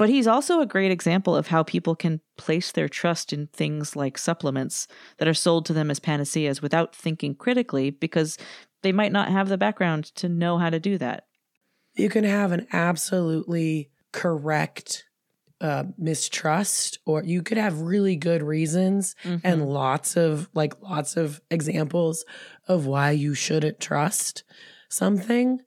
[0.00, 3.94] But he's also a great example of how people can place their trust in things
[3.94, 4.88] like supplements
[5.18, 8.38] that are sold to them as panaceas without thinking critically because
[8.80, 11.26] they might not have the background to know how to do that.
[11.96, 15.04] You can have an absolutely correct
[15.60, 19.46] uh, mistrust, or you could have really good reasons Mm-hmm.
[19.46, 22.24] and lots of like lots of examples
[22.66, 24.44] of why you shouldn't trust
[24.88, 25.60] something.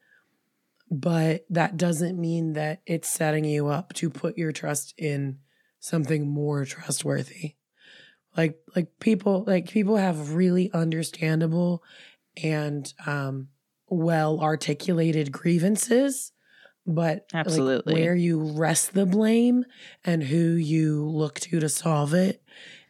[0.94, 5.40] But that doesn't mean that it's setting you up to put your trust in
[5.80, 7.56] something more trustworthy.
[8.38, 11.84] Like like people like people have really understandable
[12.44, 13.48] and um
[13.88, 16.32] well articulated grievances,
[16.86, 17.96] but like, Absolutely.
[17.96, 19.66] where you rest the blame
[20.06, 22.44] and who you look to to solve it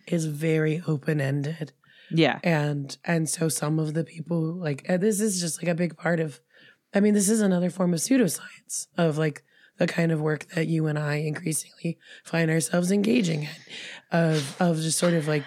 [0.08, 1.72] is very open ended
[2.12, 2.39] yeah.
[2.43, 6.20] and and so some of the people like this is just like a big part
[6.20, 6.39] of
[6.94, 9.44] i mean this is another form of pseudoscience of like
[9.78, 13.50] the kind of work that you and i increasingly find ourselves engaging in
[14.12, 15.44] of of just sort of like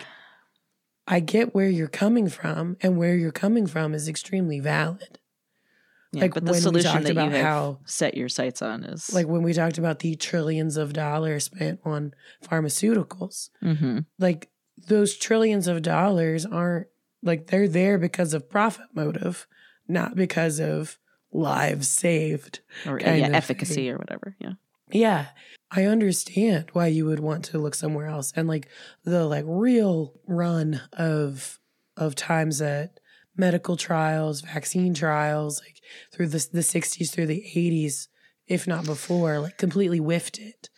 [1.06, 5.18] i get where you're coming from and where you're coming from is extremely valid
[6.12, 6.22] yeah.
[6.22, 8.62] like but the when we solution talked that about you have how- set your sights
[8.62, 12.12] on is like when we talked about the trillions of dollars spent on
[12.44, 14.06] pharmaceuticals Mhm.
[14.18, 14.50] like
[14.88, 16.88] those trillions of dollars aren't
[17.22, 19.46] like they're there because of profit motive,
[19.88, 20.98] not because of
[21.36, 22.60] lives saved.
[22.86, 23.90] or uh, kind yeah, efficacy thing.
[23.90, 24.36] or whatever.
[24.38, 24.52] Yeah.
[24.90, 25.26] Yeah.
[25.70, 28.32] I understand why you would want to look somewhere else.
[28.36, 28.68] And like
[29.04, 31.58] the like real run of
[31.96, 33.00] of times that
[33.36, 35.80] medical trials, vaccine trials, like
[36.12, 38.08] through the the sixties through the eighties,
[38.46, 40.70] if not before, like completely whiffed it.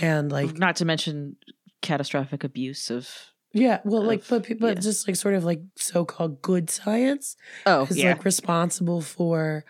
[0.00, 1.36] And like Not to mention
[1.82, 3.08] catastrophic abuse of
[3.52, 4.80] Yeah, well, like, but but yeah.
[4.80, 7.36] just like sort of like so-called good science
[7.66, 9.64] oh is yeah like responsible for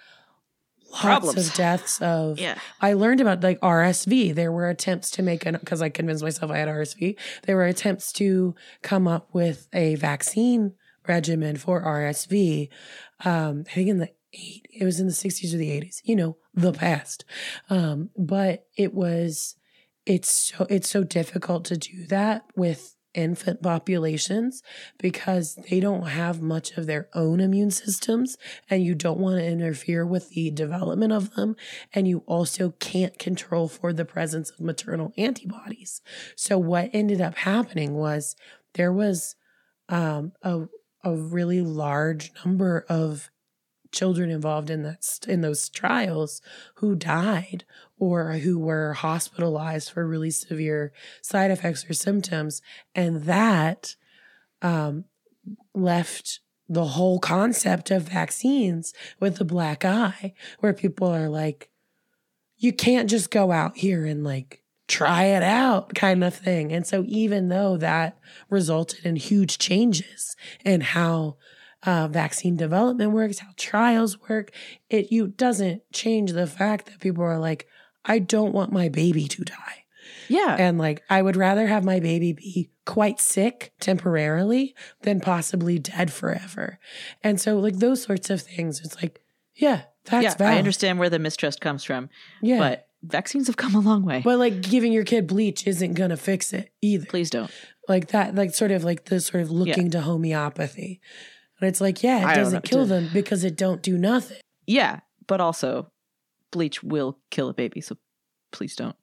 [0.93, 1.49] lots Problems.
[1.49, 2.39] of deaths of.
[2.39, 4.35] yeah I learned about like RSV.
[4.35, 7.17] There were attempts to make an because I convinced myself I had RSV.
[7.45, 10.75] There were attempts to come up with a vaccine
[11.09, 12.69] regimen for RSV.
[13.25, 16.01] Um, I think in the eight, it was in the sixties or the eighties.
[16.05, 17.25] You know, the past.
[17.71, 19.57] Um, but it was.
[20.05, 24.63] It's so it's so difficult to do that with infant populations
[24.99, 28.37] because they don't have much of their own immune systems
[28.71, 31.57] and you don't want to interfere with the development of them.
[31.93, 36.01] And you also can't control for the presence of maternal antibodies.
[36.37, 38.37] So what ended up happening was
[38.75, 39.37] there was
[39.89, 40.67] um, a,
[41.05, 43.31] a really large number of
[43.93, 46.41] children involved in that in those trials
[46.77, 47.65] who died
[47.99, 52.63] or who were hospitalized for really severe side effects or symptoms.
[52.95, 53.95] And that
[54.61, 55.05] um,
[55.75, 61.69] left the whole concept of vaccines with a black eye where people are like
[62.57, 66.73] you can't just go out here and like try it out kind of thing.
[66.73, 68.19] And so even though that
[68.51, 71.37] resulted in huge changes in how
[71.85, 74.51] uh, vaccine development works, how trials work.
[74.89, 77.67] It you doesn't change the fact that people are like,
[78.05, 79.85] I don't want my baby to die,
[80.29, 85.79] yeah and like I would rather have my baby be quite sick temporarily than possibly
[85.79, 86.79] dead forever.
[87.23, 89.21] And so like those sorts of things, it's like,
[89.55, 90.55] yeah, that's yeah valid.
[90.55, 92.11] I understand where the mistrust comes from
[92.41, 95.95] Yeah, but vaccines have come a long way but like giving your kid bleach isn't
[95.95, 97.05] gonna fix it either.
[97.07, 97.51] please don't
[97.89, 101.01] like that like sort of like the sort of looking to homeopathy
[101.63, 104.37] and it's like yeah it doesn't kill them because it don't do nothing
[104.67, 105.91] yeah but also
[106.51, 107.97] bleach will kill a baby so
[108.51, 108.97] please don't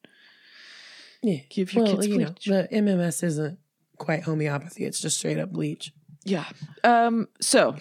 [1.23, 3.57] yeah give your well kids you know bleach the mms isn't
[3.97, 5.91] quite homeopathy it's just straight up bleach
[6.23, 6.45] yeah
[6.83, 7.75] um so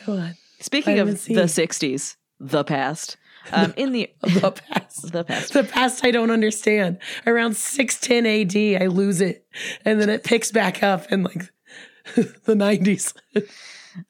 [0.60, 1.34] Speaking of C.
[1.36, 3.16] the 60s, the past,
[3.52, 5.12] Um, in the The past.
[5.12, 6.98] the past, The past I don't understand.
[7.28, 9.46] Around 610 AD, I lose it.
[9.84, 11.52] And then it picks back up in like
[12.16, 13.14] the 90s.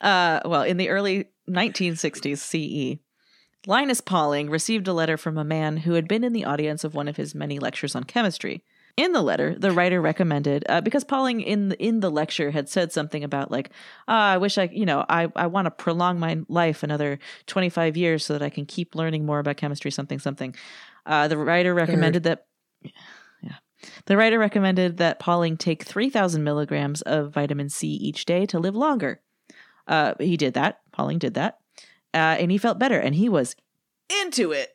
[0.00, 3.00] Uh, well, in the early 1960s CE,
[3.66, 6.94] Linus Pauling received a letter from a man who had been in the audience of
[6.94, 8.62] one of his many lectures on chemistry.
[8.96, 12.68] In the letter, the writer recommended uh, because Pauling in the, in the lecture had
[12.68, 13.70] said something about like,
[14.08, 17.96] ah, I wish I, you know, I I want to prolong my life another 25
[17.96, 20.54] years so that I can keep learning more about chemistry, something something.
[21.06, 22.46] Uh, the writer recommended that.
[22.82, 23.54] Yeah.
[24.06, 28.74] The writer recommended that Pauling take 3,000 milligrams of vitamin C each day to live
[28.74, 29.20] longer.
[29.88, 30.80] Uh, he did that.
[30.92, 31.58] Pauling did that.
[32.14, 33.56] Uh, and he felt better and he was
[34.22, 34.70] into it.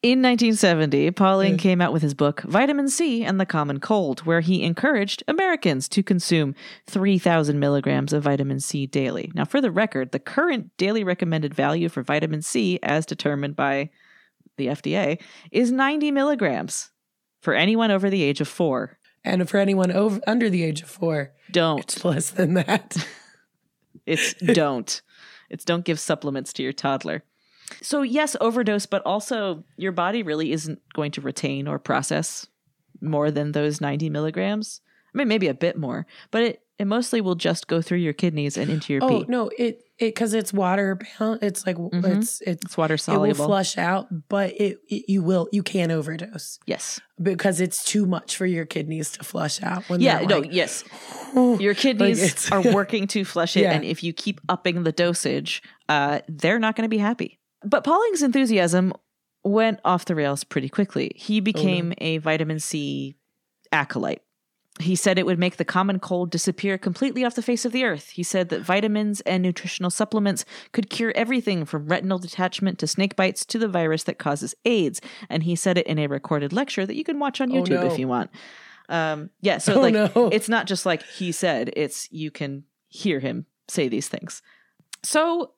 [0.00, 4.40] In 1970, Pauling came out with his book, Vitamin C and the Common Cold, where
[4.40, 6.54] he encouraged Americans to consume
[6.86, 9.32] 3,000 milligrams of vitamin C daily.
[9.34, 13.90] Now, for the record, the current daily recommended value for vitamin C, as determined by
[14.56, 15.20] the FDA,
[15.50, 16.90] is 90 milligrams
[17.40, 18.98] for anyone over the age of four.
[19.24, 21.80] And for anyone over under the age of four, Don't.
[21.80, 22.96] it's less than that.
[24.08, 25.00] It's don't.
[25.50, 27.24] It's don't give supplements to your toddler.
[27.82, 32.46] So yes, overdose, but also your body really isn't going to retain or process
[33.00, 34.80] more than those 90 milligrams.
[35.14, 38.12] I mean, maybe a bit more, but it, it mostly will just go through your
[38.12, 39.24] kidneys and into your Oh pee.
[39.28, 41.40] no, it it because it's water bound.
[41.42, 42.18] It's like Mhm.
[42.18, 43.24] it's it's It's water soluble.
[43.24, 47.00] it will flush out, but it, it you will you can overdose yes.
[47.20, 49.88] because it's too much for your kidneys to flush out.
[49.88, 50.84] When Yeah, no, like, yes.
[51.34, 53.72] "Oh." Your kidneys it's- are working to flush it, Yeah.
[53.72, 57.40] and if you keep upping the dosage, uh, they're not going to be happy.
[57.64, 58.92] But Pauling's enthusiasm
[59.42, 61.10] went off the rails pretty quickly.
[61.16, 63.16] He became a vitamin C
[63.72, 64.22] acolyte.
[64.80, 67.84] He said it would make the common cold disappear completely off the face of the
[67.84, 68.10] earth.
[68.10, 73.16] He said that vitamins and nutritional supplements could cure everything from retinal detachment to snake
[73.16, 75.00] bites to the virus that causes AIDS.
[75.28, 77.82] And he said it in a recorded lecture that you can watch on Oh, YouTube
[77.82, 77.86] no.
[77.86, 78.30] if you want.
[78.88, 80.10] Um, yeah, so Oh, like no.
[80.32, 84.42] it's not just like he said, it's you can hear him say these things.
[85.02, 85.52] So,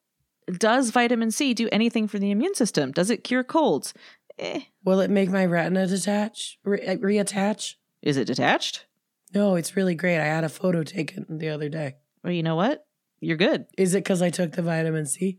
[0.59, 2.91] does vitamin C do anything for the immune system?
[2.91, 3.95] Does it cure colds?
[4.39, 4.63] Eh.
[4.85, 7.75] Will it make my retina detach re- uh, reattach?
[8.03, 8.87] Is it detached?
[9.35, 10.19] No, it's really great.
[10.19, 11.97] I had a photo taken the other day.
[12.25, 12.85] Well, you know what?
[13.21, 13.67] You're good.
[13.79, 15.39] Is it because I took the vitamin C?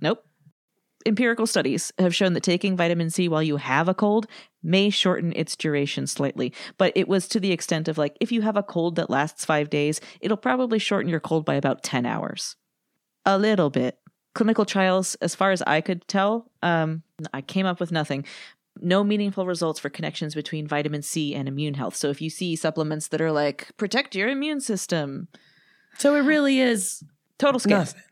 [0.00, 0.24] Nope.
[1.06, 4.26] Empirical studies have shown that taking vitamin C while you have a cold
[4.62, 8.42] may shorten its duration slightly, but it was to the extent of like if you
[8.42, 12.04] have a cold that lasts five days, it'll probably shorten your cold by about 10
[12.04, 12.56] hours.
[13.24, 13.98] A little bit.
[14.34, 18.24] Clinical trials, as far as I could tell, um, I came up with nothing.
[18.80, 21.96] No meaningful results for connections between vitamin C and immune health.
[21.96, 25.28] So if you see supplements that are like protect your immune system,
[25.98, 27.02] So it really is
[27.38, 27.70] total scam.
[27.70, 28.02] nothing.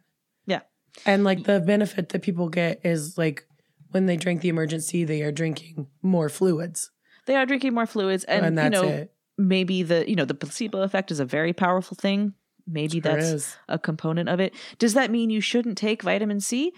[0.47, 0.61] Yeah.
[1.05, 3.47] And like the benefit that people get is like
[3.91, 6.91] when they drink the Emergen-C, they are drinking more fluids.
[7.27, 9.13] They are drinking more fluids, and, And, you know it.
[9.39, 12.35] maybe the you know the placebo effect is a very powerful thing.
[12.69, 13.57] Maybe Sure that's is.
[13.69, 14.53] a component of it.
[14.79, 16.73] Does that mean you shouldn't take vitamin C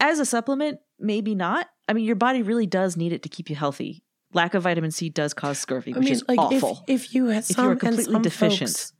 [0.00, 0.80] as a supplement?
[0.98, 1.68] Maybe not.
[1.88, 4.02] I mean, your body really does need it to keep you healthy.
[4.32, 6.82] Lack of vitamin C does cause scurvy, I which mean, is like awful.
[6.88, 8.70] if if you had If you some are and completely some deficient.
[8.70, 8.92] folks,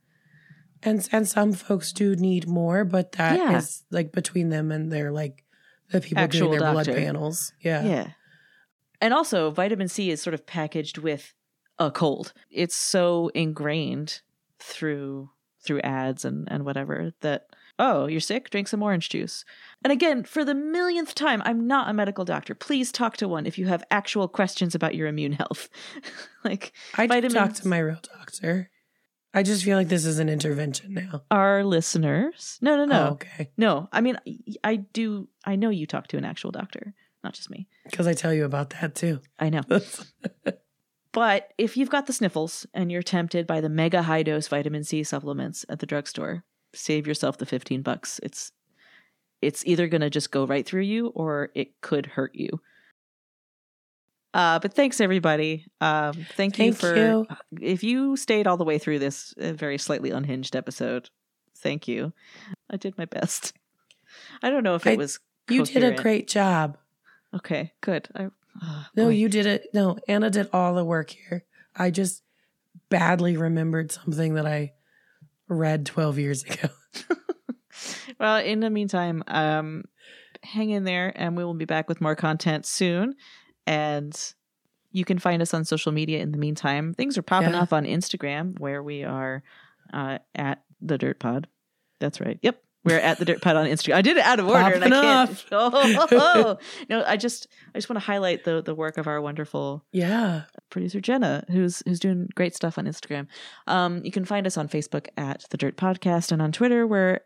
[0.83, 3.97] and and some folks do need more, but that is Yeah.
[3.97, 5.43] like between them and their like
[5.91, 7.51] the people Actual doing their blood panels.
[7.61, 7.83] Yeah.
[7.83, 8.07] yeah.
[9.01, 11.33] And also, vitamin C is sort of packaged with
[11.77, 12.31] a cold.
[12.49, 14.21] It's so ingrained
[14.59, 15.29] through
[15.61, 17.47] through ads and and whatever that
[17.79, 19.43] oh you're sick drink some orange juice
[19.83, 23.45] and again for the millionth time i'm not a medical doctor please talk to one
[23.45, 25.69] if you have actual questions about your immune health
[26.45, 28.69] like I did talk to my real doctor.
[29.33, 31.23] I just feel like this is an intervention now.
[31.29, 33.49] our listeners no no no Oh, okay.
[33.57, 34.17] no i mean
[34.63, 38.13] i do i know you talk to an actual doctor not just me Because I
[38.13, 39.19] tell you about that too.
[39.39, 39.63] i know
[41.11, 44.83] But if you've got the sniffles and you're tempted by the mega high dose vitamin
[44.83, 46.43] C supplements at the drugstore,
[46.75, 48.19] save yourself the 15 bucks.
[48.23, 48.51] It's
[49.41, 52.49] it's either going to just go right through you or it could hurt you.
[54.33, 55.65] Uh, but thanks everybody.
[55.79, 57.27] Um, thank, you for you.
[57.61, 61.09] if you stayed all the way through this uh, very slightly unhinged episode.
[61.57, 62.11] Thank you.
[62.69, 63.53] I did my best.
[64.43, 65.19] I don't know if it I- was
[65.49, 66.77] You did a great job.
[67.33, 68.07] Okay, good.
[68.15, 68.27] I,
[68.61, 69.09] oh, No, boy.
[69.09, 69.67] you did it.
[69.73, 71.43] No, Anna did all the work here.
[71.75, 72.21] I just
[72.89, 74.73] badly remembered something that I
[75.47, 76.69] read 12 years ago.
[78.19, 79.83] well, in the meantime, um,
[80.43, 83.15] hang in there and we will be back with more content soon.
[83.67, 84.15] And
[84.91, 86.93] you can find us on social media in the meantime.
[86.93, 87.61] Things are popping Yeah.
[87.61, 89.43] off on Instagram where we are
[89.93, 91.47] uh, at the Dirt Pod.
[91.99, 92.39] That's right.
[92.41, 92.61] Yep.
[92.85, 93.95] We're at the Dirt Pod on Instagram.
[93.95, 95.29] I did it out of order, and I Popping can't.
[95.31, 95.45] off.
[95.51, 96.57] Oh, oh, oh.
[96.89, 100.43] no, I just I just want to highlight the the work of our wonderful Yeah.
[100.69, 103.27] producer Jenna, who's who's doing great stuff on Instagram.
[103.67, 107.21] Um, you can find us on Facebook at the Dirt Podcast, and on Twitter we're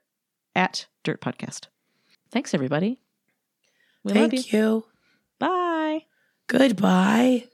[0.55, 1.67] at Dirt Podcast.
[2.31, 2.99] Thanks, everybody.
[4.03, 4.59] We love Thank you.
[4.59, 4.85] you.
[5.39, 6.05] Bye.
[6.47, 7.45] Goodbye.